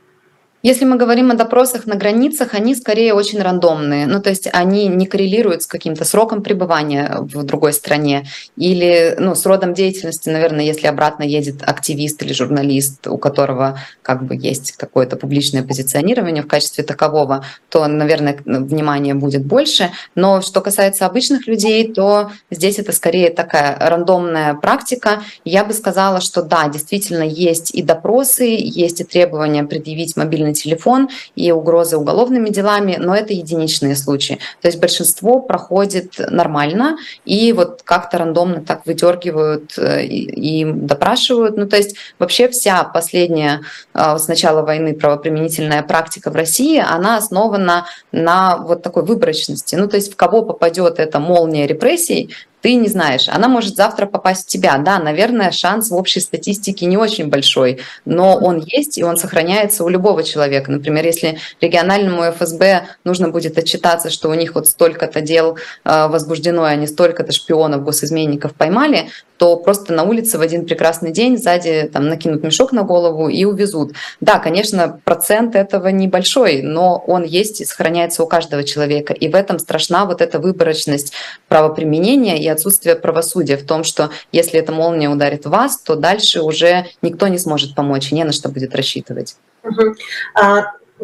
[0.63, 4.07] Если мы говорим о допросах на границах, они скорее очень рандомные.
[4.07, 9.35] Ну, то есть они не коррелируют с каким-то сроком пребывания в другой стране или ну,
[9.35, 14.73] с родом деятельности, наверное, если обратно едет активист или журналист, у которого как бы есть
[14.73, 19.91] какое-то публичное позиционирование в качестве такового, то, наверное, внимание будет больше.
[20.15, 25.23] Но что касается обычных людей, то здесь это скорее такая рандомная практика.
[25.45, 30.55] Я бы сказала, что да, действительно есть и допросы, есть и требования предъявить мобильный мобильный
[30.55, 34.39] телефон и угрозы уголовными делами, но это единичные случаи.
[34.61, 41.57] То есть большинство проходит нормально и вот как-то рандомно так выдергивают э, и, и допрашивают.
[41.57, 43.61] Ну то есть вообще вся последняя
[43.95, 49.77] э, с начала войны правоприменительная практика в России, она основана на вот такой выборочности.
[49.77, 52.31] Ну то есть в кого попадет эта молния репрессий,
[52.63, 54.79] ты не знаешь, она может завтра попасть в тебя.
[54.79, 59.85] Да, наверное, шанс в общей статистике не очень большой, но он есть, и он сохраняется
[59.85, 60.71] у любого человека.
[60.71, 66.67] Например, если региональному ФСБ нужно будет отчитаться, что у них вот столько-то дел э, возбуждено,
[66.69, 69.09] и они столько-то шпионов, госизменников поймали,
[69.43, 73.45] то просто на улице в один прекрасный день сзади там накинут мешок на голову и
[73.45, 73.91] увезут.
[74.21, 79.13] Да, конечно, процент этого небольшой, но он есть и сохраняется у каждого человека.
[79.13, 81.15] И в этом страшна вот эта выборочность
[81.49, 86.87] правоприменения и отсутствие правосудия в том, что если эта молния ударит вас, то дальше уже
[87.03, 89.35] никто не сможет помочь, не на что будет рассчитывать.
[89.65, 89.97] Угу.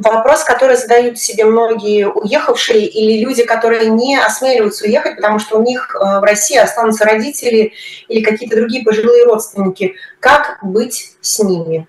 [0.00, 5.62] Вопрос, который задают себе многие уехавшие или люди, которые не осмеливаются уехать, потому что у
[5.62, 7.72] них э, в России останутся родители
[8.06, 9.96] или какие-то другие пожилые родственники.
[10.20, 11.88] Как быть с ними?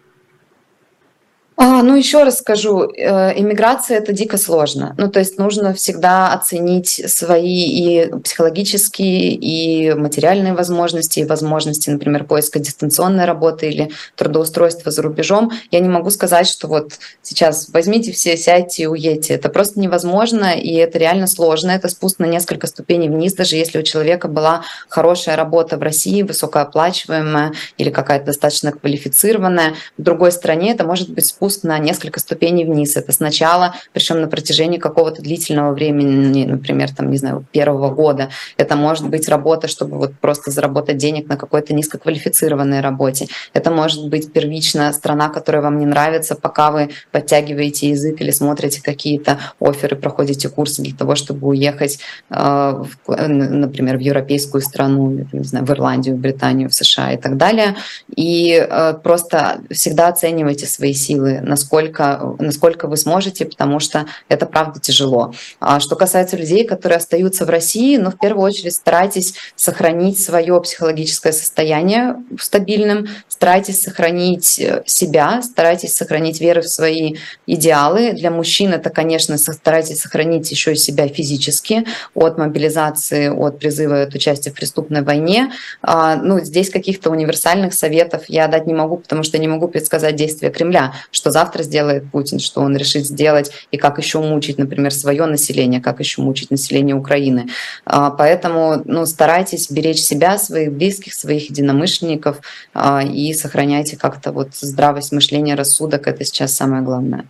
[1.62, 4.96] А, ну, еще раз скажу, э, иммиграция это дико сложно.
[4.98, 12.24] Ну, то есть нужно всегда оценить свои и психологические, и материальные возможности, и возможности, например,
[12.24, 15.52] поиска дистанционной работы или трудоустройства за рубежом.
[15.70, 16.94] Я не могу сказать, что вот
[17.24, 19.34] сейчас возьмите все, сядьте и уедьте.
[19.34, 21.72] Это просто невозможно, и это реально сложно.
[21.72, 26.22] Это спуск на несколько ступеней вниз, даже если у человека была хорошая работа в России,
[26.22, 29.74] высокооплачиваемая или какая-то достаточно квалифицированная.
[29.98, 32.96] В другой стране это может быть спуск спуск на несколько ступеней вниз.
[32.96, 38.30] Это сначала, причем на протяжении какого-то длительного времени, например, там, не знаю, первого года.
[38.58, 43.28] Это может быть работа, чтобы вот просто заработать денег на какой-то низкоквалифицированной работе.
[43.54, 48.82] Это может быть первичная страна, которая вам не нравится, пока вы подтягиваете язык или смотрите
[48.82, 55.66] какие-то оферы, проходите курсы для того, чтобы уехать, э, например, в европейскую страну, не знаю,
[55.66, 57.76] в Ирландию, в Британию, в США и так далее.
[58.16, 64.80] И э, просто всегда оценивайте свои силы, насколько, насколько вы сможете, потому что это правда
[64.80, 65.34] тяжело.
[65.60, 70.60] А что касается людей, которые остаются в России, ну, в первую очередь старайтесь сохранить свое
[70.62, 77.16] психологическое состояние стабильным, старайтесь сохранить э, себя, старайтесь сохранить веру в свои
[77.48, 78.14] идеалы.
[78.14, 84.16] Для мужчин это, конечно, старайтесь сохранить еще и себя физически от мобилизации, от призыва от
[84.16, 85.52] участия в преступной войне.
[85.82, 90.16] А, ну, здесь каких-то универсальных советов я дать не могу, потому что не могу предсказать
[90.16, 94.58] действия Кремля, что что завтра сделает Путин, что он решит сделать, и как еще мучить,
[94.58, 97.48] например, свое население, как еще мучить население Украины.
[97.86, 102.38] А, поэтому ну, старайтесь беречь себя, своих близких, своих единомышленников
[102.74, 106.08] а, и сохраняйте как-то вот здравость мышления, рассудок.
[106.08, 107.26] Это сейчас самое главное.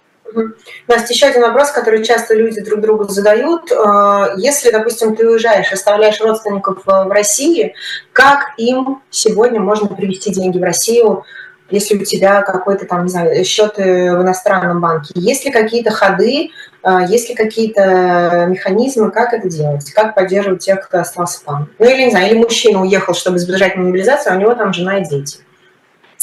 [0.87, 3.71] Настя, еще один вопрос, который часто люди друг другу задают.
[3.71, 7.73] А, если, допустим, ты уезжаешь, оставляешь родственников в России,
[8.13, 11.25] как им сегодня можно привести деньги в Россию?
[11.69, 16.49] Если у тебя какой-то там, не знаю, счет в иностранном банке, есть ли какие-то ходы,
[16.81, 21.69] а, есть ли какие-то механизмы, как это делать, как поддерживать тех, кто остался там.
[21.77, 24.99] Ну или, не знаю, или мужчина уехал, чтобы избежать мобилизации, а у него там жена
[24.99, 25.39] и дети.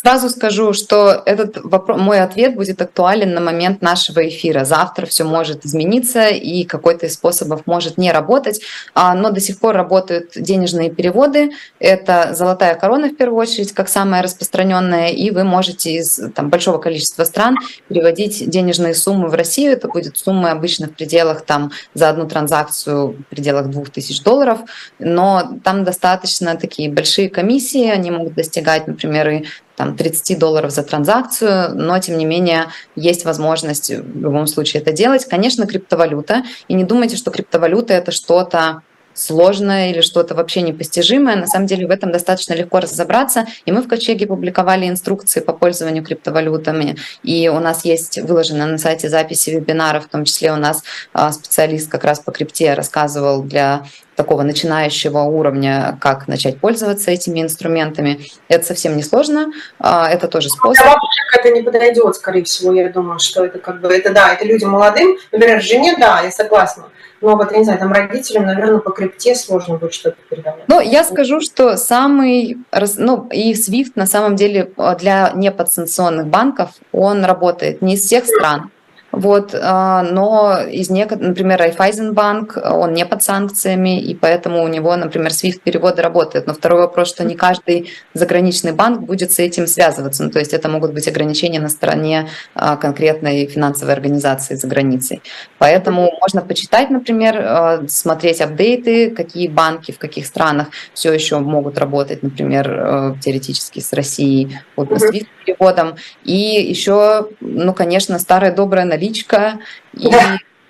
[0.07, 4.65] Сразу скажу, что этот вопрос, мой ответ будет актуален на момент нашего эфира.
[4.65, 8.61] Завтра все может измениться и какой-то из способов может не работать,
[8.95, 11.51] а, но до сих пор работают денежные переводы.
[11.81, 16.79] Это золотая корона в первую очередь, как самая распространенная, и вы можете из там, большого
[16.79, 17.57] количества стран
[17.89, 19.73] переводить денежные суммы в Россию.
[19.73, 24.61] Это будет суммы обычно в пределах там за одну транзакцию в пределах 2000 долларов,
[25.01, 29.45] но там достаточно такие большие комиссии, они могут достигать, например, и
[29.77, 32.67] там, 30 долларов за транзакцию, но тем не менее
[32.97, 35.27] есть возможность в любом случае это делать.
[35.27, 36.43] Конечно, криптовалюта.
[36.69, 38.83] И не думайте, что криптовалюта это что-то
[39.17, 41.37] сложное или что-то вообще непостижимое.
[41.37, 43.47] На самом деле в этом достаточно легко разобраться.
[43.65, 46.97] И мы в Ковчеге публиковали инструкции по пользованию криптовалютами.
[47.23, 51.33] И у нас есть выложено на сайте записи вебинаров, в том числе у нас а,
[51.33, 53.85] специалист как раз по крипте рассказывал для
[54.17, 58.27] такого начинающего уровня, как начать пользоваться этими инструментами.
[58.49, 60.87] Это совсем не сложно, а, это тоже способ.
[60.87, 60.97] А
[61.39, 64.71] это не подойдет, скорее всего, я думаю, что это как бы, это да, это людям
[64.71, 66.87] молодым, например, жене, да, я согласна,
[67.21, 70.65] но вот, я не знаю, там родителям, наверное, по крипте сложно будет что-то передавать.
[70.69, 72.59] Ну, я скажу, что самый,
[72.99, 78.71] ну, и SWIFT на самом деле для неподсанкционных банков, он работает не из всех стран,
[79.13, 84.95] вот, а, но из некоторых, например, Райфайзенбанк, он не под санкциями, и поэтому у него,
[84.97, 86.47] например, SWIFT переводы работают.
[86.47, 90.25] Но второй вопрос, что не каждый заграничный банк будет с этим связываться.
[90.25, 95.23] Ну, то есть это могут быть ограничения на стороне а, конкретной финансовой организации за границей.
[95.59, 101.79] Поэтому можно почитать, например, а, смотреть апдейты, какие банки в каких странах все еще могут
[101.79, 105.97] работать, например, теоретически с Россией вот по SWIFT переводам.
[106.25, 109.61] И еще, ну, конечно, старая добрая наличка
[109.93, 110.11] и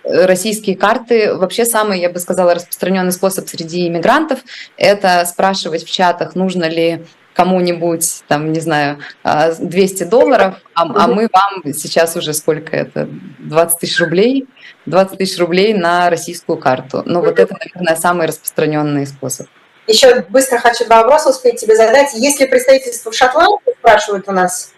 [0.05, 1.35] российские карты.
[1.35, 4.41] Вообще самый, я бы сказала, распространенный способ среди иммигрантов–
[4.77, 7.05] это спрашивать в чатах, нужно ли
[7.35, 13.09] кому-нибудь, там, не знаю, 200 а, долларов, а, а мы вам сейчас уже сколько это,
[13.41, 14.47] 20 тысяч рублей,
[14.87, 17.03] 20 тысяч рублей на российскую карту.
[17.05, 19.49] Ну, вот это, наверное, самый распространенный способ.
[19.87, 22.15] Еще быстро хочу два вопроса успеть тебе задать.
[22.15, 24.73] Есть ли представительство в Шотландии, спрашивают у нас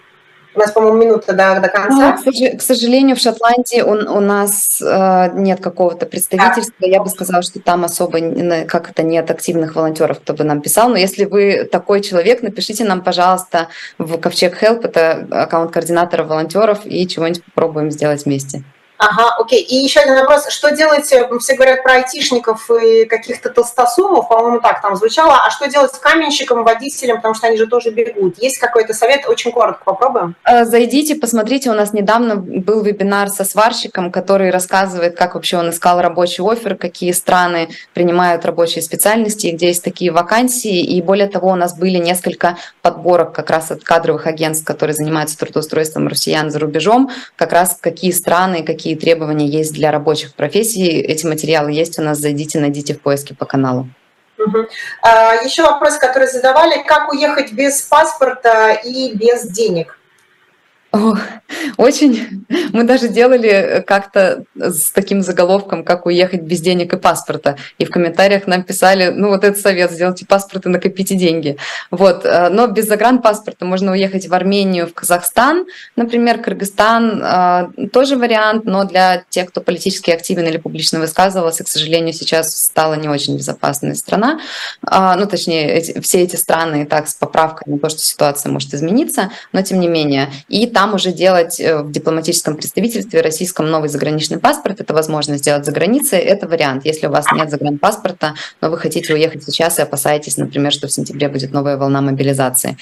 [0.59, 2.19] у нас, по-моему, минута до, до конца.
[2.19, 6.75] А, к сожалению, в Шотландии он, у нас э, нет какого-то представительства.
[6.81, 6.87] Да.
[6.89, 8.19] Я бы сказала, что там особо
[8.67, 10.89] как это нет активных волонтеров, кто бы нам писал.
[10.89, 16.81] Но если вы такой человек, напишите нам, пожалуйста, в Ковчег Help, это аккаунт координатора волонтеров,
[16.85, 18.65] и чего-нибудь попробуем сделать вместе.
[18.99, 19.63] Ага, окей.
[19.63, 20.49] И еще один вопрос.
[20.49, 25.37] Что делать, все говорят про айтишников и каких-то толстосумов, по-моему, так там звучало.
[25.47, 28.39] А что делать с каменщиком, водителем, потому что они же тоже бегут?
[28.39, 29.27] Есть какой-то совет?
[29.29, 30.35] Очень коротко попробуем.
[30.45, 31.71] Э, зайдите, посмотрите.
[31.71, 36.75] У нас недавно был вебинар со сварщиком, который рассказывает, как вообще он искал рабочий офер,
[36.75, 40.81] какие страны принимают рабочие специальности, где есть такие вакансии.
[40.81, 45.39] И более того, у нас были несколько подборок как раз от кадровых агентств, которые занимаются
[45.39, 50.89] трудоустройством россиян за рубежом, как раз какие страны, какие какие требования есть для рабочих профессий.
[50.89, 53.87] Эти материалы есть у нас, зайдите, найдите в поиске по каналу.
[54.39, 54.67] Угу.
[55.03, 59.98] А, еще вопрос, который задавали, как уехать без паспорта и без денег?
[60.91, 61.19] Ох,
[61.77, 62.47] очень.
[62.73, 67.59] Мы даже делали как-то с таким заголовком, как уехать без денег и паспорта.
[67.77, 71.59] И в комментариях нам писали, ну вот этот совет, сделайте паспорт и накопите деньги.
[71.91, 72.25] Вот.
[72.25, 77.23] Э, но без загранпаспорта можно уехать в Армению, в Казахстан, например, Кыргызстан.
[77.23, 82.57] Э, тоже вариант, но для тех, кто политически активен или публично высказывался, к сожалению, сейчас
[82.57, 84.41] стала не очень безопасная страна.
[84.91, 88.73] Э, ну, точнее, все эти страны и так с поправкой на то, что ситуация может
[88.73, 90.31] измениться, но тем не менее.
[90.49, 94.81] И там уже делать э, в дипломатическом представительстве российском новый заграничный паспорт.
[94.81, 96.21] Это возможно сделать за границей.
[96.21, 96.85] Это вариант.
[96.85, 100.93] Если у вас нет загранпаспорта, но вы хотите уехать сейчас и опасаетесь, например, что в
[100.93, 102.77] сентябре будет новая волна мобилизации.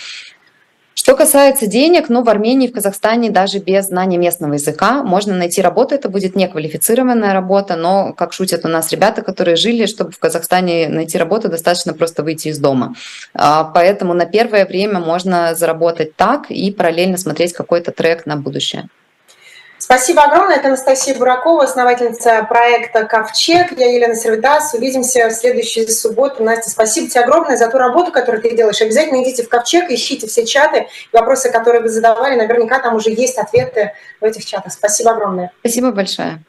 [0.98, 5.60] Что касается денег, ну, в Армении, в Казахстане даже без знания местного языка можно найти
[5.60, 5.94] работу.
[5.94, 10.88] Это будет неквалифицированная работа, но, как шутят у нас ребята, которые жили, чтобы в Казахстане
[10.88, 12.94] найти работу, достаточно просто выйти из дома.
[13.34, 18.88] А, поэтому на первое время можно заработать так и параллельно смотреть какой-то трек на будущее.
[19.86, 20.56] Спасибо огромное.
[20.56, 23.70] Это Анастасия Буракова, основательница проекта «Ковчег».
[23.78, 24.74] Я Елена Сервитас.
[24.74, 26.42] Увидимся в следующую субботу.
[26.42, 28.80] Настя, спасибо тебе огромное за ту работу, которую ты делаешь.
[28.80, 30.88] Обязательно идите в «Ковчег», ищите все чаты.
[31.12, 34.72] Вопросы, которые вы задавали, наверняка там уже есть ответы в этих чатах.
[34.72, 35.52] Спасибо огромное.
[35.60, 36.40] Спасибо большое.